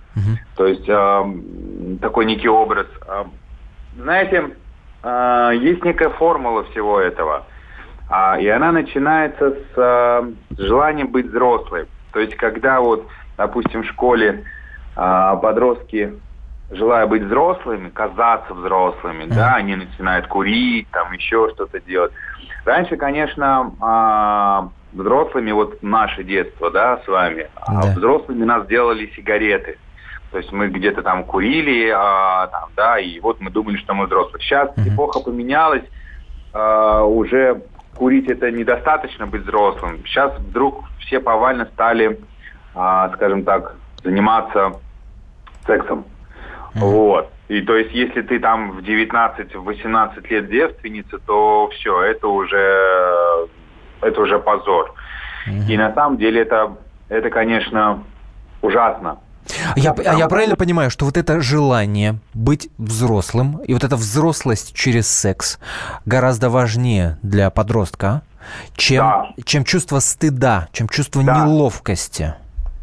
То 0.57 0.65
есть 0.65 0.89
ам, 0.89 1.41
такой 2.01 2.25
некий 2.25 2.49
образ. 2.49 2.87
Ам, 3.07 3.31
знаете, 3.95 4.49
а, 5.03 5.51
есть 5.51 5.83
некая 5.85 6.09
формула 6.09 6.63
всего 6.65 6.99
этого. 6.99 7.45
А, 8.11 8.37
и 8.37 8.47
она 8.47 8.71
начинается 8.71 9.51
с, 9.51 9.77
а, 9.77 10.29
с 10.49 10.57
желанием 10.57 11.07
быть 11.07 11.27
взрослым. 11.27 11.87
То 12.11 12.19
есть 12.19 12.35
когда 12.35 12.81
вот 12.81 13.07
допустим, 13.37 13.83
в 13.83 13.87
школе 13.87 14.43
а, 14.95 15.35
подростки, 15.37 16.13
желая 16.69 17.07
быть 17.07 17.23
взрослыми, 17.23 17.89
казаться 17.89 18.53
взрослыми, 18.53 19.25
да, 19.25 19.55
они 19.55 19.75
начинают 19.75 20.27
курить, 20.27 20.87
там 20.91 21.11
еще 21.13 21.49
что-то 21.53 21.79
делать. 21.79 22.11
Раньше, 22.65 22.95
конечно, 22.95 24.69
взрослыми, 24.93 25.51
вот 25.51 25.81
наше 25.81 26.23
детство, 26.23 26.69
да, 26.69 27.01
с 27.03 27.07
вами, 27.07 27.49
да. 27.67 27.93
взрослыми 27.95 28.43
нас 28.45 28.67
делали 28.67 29.11
сигареты. 29.15 29.77
То 30.31 30.37
есть 30.37 30.51
мы 30.51 30.69
где-то 30.69 31.01
там 31.01 31.25
курили, 31.25 31.91
а, 31.93 32.47
там, 32.47 32.69
да, 32.75 32.99
и 32.99 33.19
вот 33.19 33.41
мы 33.41 33.51
думали, 33.51 33.77
что 33.77 33.93
мы 33.93 34.05
взрослые. 34.05 34.41
Сейчас 34.41 34.69
mm-hmm. 34.69 34.93
эпоха 34.93 35.19
поменялась, 35.19 35.83
а, 36.53 37.03
уже 37.03 37.61
курить 38.01 38.27
это 38.29 38.49
недостаточно 38.49 39.27
быть 39.27 39.43
взрослым. 39.43 40.03
Сейчас 40.07 40.35
вдруг 40.39 40.85
все 41.01 41.19
повально 41.19 41.65
стали, 41.65 42.19
а, 42.73 43.11
скажем 43.13 43.43
так, 43.43 43.75
заниматься 44.03 44.71
сексом. 45.67 46.05
Mm-hmm. 46.73 46.79
Вот. 46.79 47.31
И 47.47 47.61
то 47.61 47.75
есть, 47.75 47.93
если 47.93 48.23
ты 48.23 48.39
там 48.39 48.71
в 48.71 48.79
19-18 48.79 50.27
лет 50.29 50.49
девственница, 50.49 51.19
то 51.19 51.69
все, 51.73 52.01
это 52.01 52.27
уже, 52.27 53.47
это 54.01 54.19
уже 54.19 54.39
позор. 54.39 54.95
Mm-hmm. 55.47 55.67
И 55.69 55.77
на 55.77 55.93
самом 55.93 56.17
деле 56.17 56.41
это, 56.41 56.75
это 57.07 57.29
конечно, 57.29 58.03
ужасно. 58.63 59.19
Я, 59.75 59.91
а 59.91 60.15
я 60.15 60.27
правильно 60.27 60.55
понимаю, 60.55 60.89
что 60.89 61.05
вот 61.05 61.17
это 61.17 61.41
желание 61.41 62.19
быть 62.33 62.69
взрослым 62.77 63.61
и 63.67 63.73
вот 63.73 63.83
эта 63.83 63.95
взрослость 63.95 64.73
через 64.73 65.07
секс 65.07 65.59
гораздо 66.05 66.49
важнее 66.49 67.17
для 67.21 67.49
подростка, 67.49 68.21
чем, 68.75 69.03
да. 69.03 69.27
чем 69.45 69.63
чувство 69.63 69.99
стыда, 69.99 70.67
чем 70.71 70.87
чувство 70.87 71.23
да. 71.23 71.45
неловкости. 71.45 72.35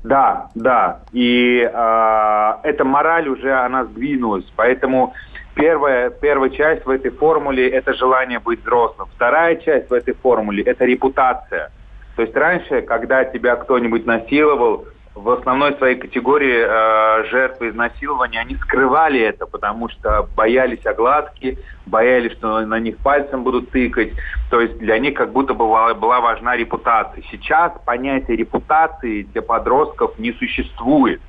Да, 0.05 0.49
да. 0.55 1.01
И 1.13 1.61
э, 1.61 2.53
эта 2.63 2.85
мораль 2.85 3.29
уже, 3.29 3.53
она 3.53 3.85
сдвинулась. 3.85 4.45
Поэтому 4.57 5.13
первая, 5.55 6.11
первая 6.11 6.51
часть 6.51 6.87
в 6.87 6.91
этой 6.91 7.11
формуле– 7.11 7.69
это 7.71 7.93
желание 7.95 8.39
быть 8.39 8.61
взрослым. 8.61 9.09
Вторая 9.15 9.57
часть 9.57 9.91
в 9.91 9.93
этой 9.93 10.15
формуле– 10.15 10.63
это 10.65 10.85
репутация. 10.85 11.71
То 12.17 12.23
есть 12.23 12.35
раньше, 12.35 12.83
когда 12.83 13.25
тебя 13.25 13.57
кто-нибудь 13.57 14.07
насиловал, 14.07 14.87
в 15.23 15.31
основной 15.31 15.75
своей 15.77 15.97
категории 15.97 16.65
э, 16.65 17.25
жертвы 17.31 17.71
изнасилования, 17.71 18.41
они 18.41 18.57
скрывали 18.57 19.21
это, 19.21 19.47
потому 19.47 19.89
что 19.89 20.29
боялись 20.37 20.85
огласки, 20.87 21.59
боялись, 21.87 22.33
что 22.33 22.61
на 22.61 22.79
них 22.79 22.99
пальцем 22.99 23.43
будут 23.43 23.71
тыкать. 23.71 24.13
То 24.51 24.61
есть 24.61 24.79
для 24.79 24.99
них 24.99 25.15
как 25.15 25.33
будто 25.33 25.55
бы 25.55 25.67
была, 25.67 25.95
была 25.95 26.21
важна 26.21 26.57
репутация. 26.57 27.23
Сейчас 27.31 27.73
понятие 27.85 28.37
репутации 28.37 29.23
для 29.23 29.43
подростков 29.43 30.19
не 30.19 30.33
существует. 30.33 31.21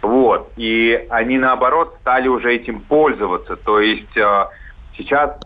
Вот. 0.00 0.50
И 0.56 1.06
они, 1.10 1.38
наоборот, 1.38 1.96
стали 2.00 2.28
уже 2.28 2.54
этим 2.54 2.80
пользоваться. 2.80 3.56
То 3.56 3.80
есть 3.80 4.16
э, 4.16 4.46
сейчас, 4.96 5.38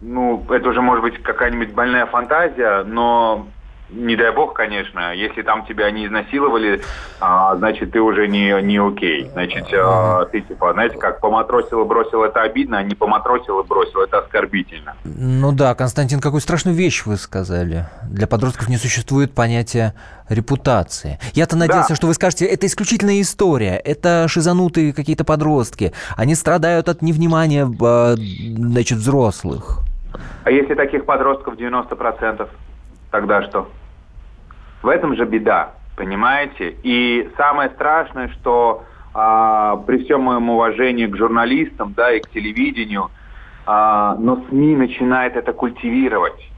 ну, 0.00 0.44
это 0.50 0.68
уже 0.68 0.80
может 0.80 1.02
быть 1.02 1.22
какая-нибудь 1.22 1.72
больная 1.72 2.06
фантазия, 2.06 2.84
но 2.84 3.46
не 3.92 4.16
дай 4.16 4.32
бог, 4.32 4.54
конечно, 4.54 5.14
если 5.14 5.42
там 5.42 5.64
тебя 5.66 5.90
не 5.90 6.06
изнасиловали, 6.06 6.80
а, 7.20 7.56
значит, 7.56 7.92
ты 7.92 8.00
уже 8.00 8.28
не, 8.28 8.60
не 8.62 8.78
окей. 8.78 9.28
Значит, 9.32 9.66
а, 9.72 10.24
ты 10.26 10.40
типа, 10.40 10.72
знаете, 10.72 10.96
как 10.96 11.20
поматросил 11.20 11.82
и 11.82 11.84
бросил, 11.84 12.22
это 12.22 12.42
обидно, 12.42 12.78
а 12.78 12.82
не 12.82 12.94
поматросил 12.94 13.60
и 13.60 13.66
бросил, 13.66 14.00
это 14.00 14.18
оскорбительно. 14.18 14.94
Ну 15.04 15.52
да, 15.52 15.74
Константин, 15.74 16.20
какую 16.20 16.40
страшную 16.40 16.76
вещь 16.76 17.04
вы 17.04 17.16
сказали. 17.16 17.86
Для 18.04 18.26
подростков 18.26 18.68
не 18.68 18.76
существует 18.76 19.34
понятия 19.34 19.94
репутации. 20.28 21.18
Я-то 21.32 21.56
надеялся, 21.56 21.90
да. 21.90 21.96
что 21.96 22.06
вы 22.06 22.14
скажете, 22.14 22.46
это 22.46 22.66
исключительная 22.66 23.20
история, 23.20 23.76
это 23.76 24.26
шизанутые 24.28 24.92
какие-то 24.92 25.24
подростки, 25.24 25.92
они 26.16 26.34
страдают 26.34 26.88
от 26.88 27.02
невнимания, 27.02 27.68
а, 27.80 28.14
значит, 28.16 28.98
взрослых. 28.98 29.80
А 30.44 30.50
если 30.50 30.74
таких 30.74 31.04
подростков 31.04 31.54
90%, 31.54 32.48
тогда 33.10 33.42
что? 33.42 33.68
В 34.82 34.88
этом 34.88 35.14
же 35.16 35.24
беда, 35.24 35.72
понимаете? 35.96 36.76
И 36.82 37.30
самое 37.36 37.70
страшное, 37.70 38.28
что 38.28 38.84
а, 39.12 39.76
при 39.76 40.04
всем 40.04 40.22
моем 40.22 40.48
уважении 40.50 41.06
к 41.06 41.16
журналистам, 41.16 41.92
да, 41.94 42.12
и 42.12 42.20
к 42.20 42.30
телевидению, 42.30 43.10
а, 43.66 44.16
но 44.18 44.44
СМИ 44.48 44.76
начинает 44.76 45.36
это 45.36 45.52
культивировать. 45.52 46.50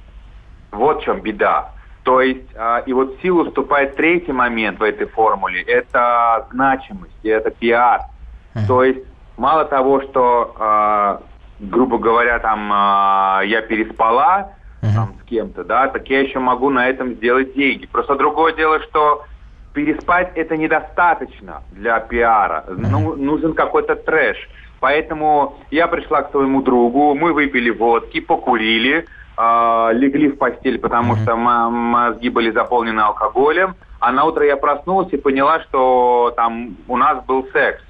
Вот 0.71 1.01
в 1.01 1.05
чем 1.05 1.21
беда. 1.21 1.73
То 2.05 2.21
есть, 2.21 2.49
а, 2.57 2.83
и 2.87 2.93
вот 2.93 3.17
в 3.17 3.23
силу 3.23 3.45
вступает 3.47 3.97
третий 3.97 4.33
момент 4.33 4.79
в 4.79 4.83
этой 4.83 5.07
формуле, 5.07 5.63
это 5.63 6.47
значимость, 6.51 7.17
и 7.23 7.29
это 7.29 7.51
пиар. 7.51 8.03
То 8.67 8.85
есть, 8.85 9.01
мало 9.37 9.65
того, 9.65 10.03
что, 10.03 10.55
а, 10.59 11.23
грубо 11.61 11.99
говоря, 11.99 12.39
там 12.39 12.71
а, 12.73 13.43
я 13.45 13.63
переспала, 13.63 14.53
uh-huh. 14.83 14.95
там, 14.95 15.15
с 15.21 15.29
кем-то, 15.29 15.65
да, 15.65 15.89
так 15.89 16.09
я 16.09 16.21
еще 16.21 16.39
могу 16.39 16.71
на 16.71 16.89
этом 16.89 17.15
сделать 17.15 17.55
деньги. 17.55 17.87
Просто 17.87 18.17
другое 18.17 18.55
дело, 18.55 18.81
что 18.81 19.25
переспать 19.73 20.33
это 20.35 20.57
недостаточно 20.57 21.63
для 21.73 22.01
пиара. 22.01 22.65
Uh-huh. 22.67 22.87
Ну, 22.91 23.17
нужен 23.17 23.55
какой-то 23.55 23.97
трэш. 23.97 24.37
Поэтому 24.81 25.59
я 25.71 25.87
пришла 25.87 26.23
к 26.23 26.33
своему 26.33 26.61
другу, 26.61 27.15
мы 27.15 27.33
выпили 27.33 27.71
водки, 27.71 28.21
покурили, 28.21 29.07
э, 29.39 29.91
легли 29.93 30.29
в 30.29 30.39
постель, 30.39 30.79
потому 30.79 31.15
uh-huh. 31.15 31.23
что 31.23 31.37
мозги 31.37 32.29
были 32.29 32.51
заполнены 32.51 33.01
алкоголем. 33.01 33.77
А 34.01 34.11
на 34.11 34.25
утро 34.25 34.45
я 34.45 34.57
проснулась 34.57 35.13
и 35.13 35.17
поняла, 35.17 35.61
что 35.61 36.33
там 36.35 36.77
у 36.89 36.97
нас 36.97 37.25
был 37.25 37.47
секс. 37.53 37.81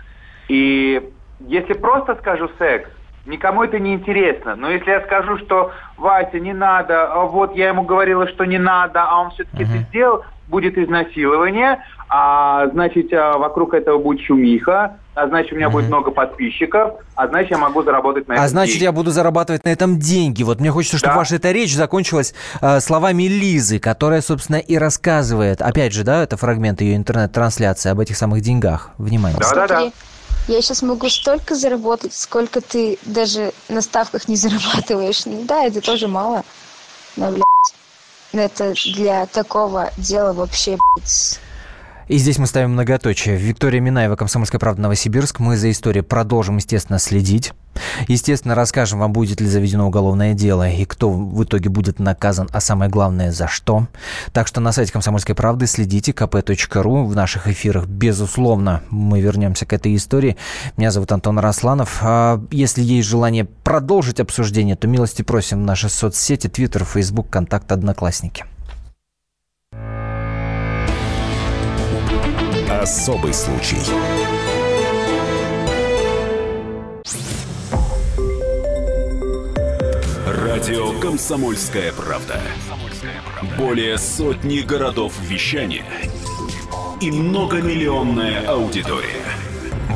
И 0.49 1.11
если 1.41 1.73
просто 1.73 2.15
скажу 2.17 2.51
секс, 2.59 2.91
Никому 3.27 3.63
это 3.63 3.79
не 3.79 3.95
интересно. 3.95 4.57
Но 4.57 4.71
если 4.71 4.91
я 4.91 5.01
скажу, 5.03 5.39
что 5.39 5.71
Вася, 5.97 6.41
не 6.41 6.53
надо, 6.53 7.05
а 7.13 7.25
вот 7.25 7.55
я 7.55 7.69
ему 7.69 7.83
говорила, 7.83 8.27
что 8.27 8.45
не 8.45 8.59
надо, 8.59 9.05
а 9.05 9.21
он 9.21 9.31
все-таки 9.31 9.63
uh-huh. 9.63 9.77
это 9.77 9.89
сделал, 9.89 10.25
будет 10.49 10.77
изнасилование, 10.77 11.79
а 12.09 12.67
значит 12.73 13.13
а, 13.13 13.39
вокруг 13.39 13.75
этого 13.75 13.99
будет 13.99 14.21
шумиха, 14.27 14.97
а 15.15 15.29
значит 15.29 15.53
у 15.53 15.57
меня 15.57 15.69
uh-huh. 15.69 15.71
будет 15.71 15.87
много 15.87 16.11
подписчиков, 16.11 16.95
а 17.15 17.29
значит 17.29 17.53
я 17.53 17.59
могу 17.59 17.85
заработать 17.85 18.27
на 18.27 18.35
а 18.35 18.37
этом. 18.39 18.45
А 18.45 18.49
значит 18.49 18.75
деньги. 18.75 18.85
я 18.85 18.93
буду 18.93 19.13
зарабатывать 19.13 19.65
на 19.65 19.69
этом 19.69 20.01
деньги. 20.01 20.43
Вот 20.43 20.59
мне 20.59 20.73
хочется, 20.73 20.99
чтобы 20.99 21.13
да. 21.13 21.19
ваша 21.19 21.37
эта 21.37 21.53
речь 21.53 21.75
закончилась 21.75 22.35
э, 22.61 22.81
словами 22.81 23.23
Лизы, 23.23 23.79
которая, 23.79 24.21
собственно, 24.21 24.57
и 24.57 24.77
рассказывает, 24.77 25.63
опять 25.63 25.93
же, 25.93 26.03
да, 26.03 26.25
это 26.25 26.37
фрагмент 26.37 26.81
ее 26.81 26.97
интернет-трансляции 26.97 27.91
об 27.91 28.01
этих 28.01 28.17
самых 28.17 28.41
деньгах. 28.41 28.91
Внимание. 28.99 29.39
Да-да-да. 29.39 29.93
Я 30.49 30.61
сейчас 30.61 30.83
могу 30.83 31.09
столько 31.09 31.55
заработать, 31.55 32.15
сколько 32.15 32.61
ты 32.61 32.99
даже 33.03 33.53
на 33.69 33.81
ставках 33.81 34.29
не 34.29 34.37
зарабатываешь. 34.37 35.25
Ну, 35.27 35.43
да, 35.45 35.65
это 35.65 35.81
тоже 35.81 36.09
мало. 36.09 36.45
Но, 37.17 37.31
блядь, 37.31 37.45
это 38.33 38.75
для 38.85 39.27
такого 39.27 39.93
дела 39.97 40.33
вообще, 40.33 40.77
блядь, 40.97 41.41
и 42.13 42.19
здесь 42.19 42.37
мы 42.37 42.47
ставим 42.47 42.73
многоточие. 42.73 43.37
Виктория 43.39 43.81
Минаева, 43.81 44.17
Комсомольская 44.17 44.59
правда, 44.59 44.83
Новосибирск. 44.83 45.41
Мы 45.41 45.57
за 45.57 45.71
историей 45.71 46.03
продолжим, 46.03 46.59
естественно, 46.59 46.99
следить. 46.99 47.55
Естественно, 48.07 48.55
расскажем 48.55 48.99
вам, 48.99 49.15
будет 49.15 49.41
ли 49.41 49.47
заведено 49.47 49.87
уголовное 49.87 50.35
дело 50.35 50.69
и 50.69 50.85
кто 50.85 51.11
в 51.11 51.43
итоге 51.43 51.71
будет 51.71 51.99
наказан, 51.99 52.51
а 52.53 52.61
самое 52.61 52.91
главное, 52.91 53.33
за 53.33 53.49
что. 53.49 53.87
Так 54.35 54.47
что 54.47 54.61
на 54.61 54.73
сайте 54.73 54.93
«Комсомольской 54.93 55.35
правды» 55.35 55.67
следите, 55.67 56.13
kp.ru. 56.13 57.07
В 57.07 57.17
наших 57.17 57.49
эфирах, 57.49 57.87
безусловно, 57.87 58.83
мы 58.91 59.23
вернемся 59.23 59.65
к 59.65 59.73
этой 59.73 59.97
истории. 59.97 60.37
Меня 60.77 60.91
зовут 60.91 61.13
Антон 61.13 61.39
Росланов. 61.39 62.01
А 62.03 62.45
если 62.51 62.83
есть 62.83 63.09
желание 63.09 63.47
продолжить 63.47 64.21
обсуждение, 64.21 64.77
то 64.77 64.87
милости 64.87 65.23
просим 65.23 65.65
наши 65.65 65.89
соцсети, 65.89 66.49
Твиттер, 66.49 66.85
Фейсбук, 66.85 67.31
Контакт, 67.31 67.73
Одноклассники. 67.73 68.45
Особый 72.83 73.33
случай. 73.33 73.77
Радио 80.27 80.99
«Комсомольская 80.99 81.93
правда». 81.93 82.41
Более 83.57 83.99
сотни 83.99 84.63
городов 84.63 85.15
вещания 85.21 85.87
и 87.01 87.13
многомиллионная 87.13 88.49
аудитория. 88.49 89.23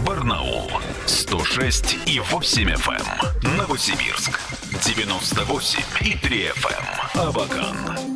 Барнаул 0.06 0.70
106 1.06 1.98
и 2.06 2.20
8 2.20 2.70
FM. 2.70 3.02
Эм. 3.42 3.56
Новосибирск 3.56 4.40
98 4.84 5.80
и 6.02 6.16
3 6.16 6.50
FM. 6.50 6.84
Эм. 7.14 7.28
Абакан 7.30 8.15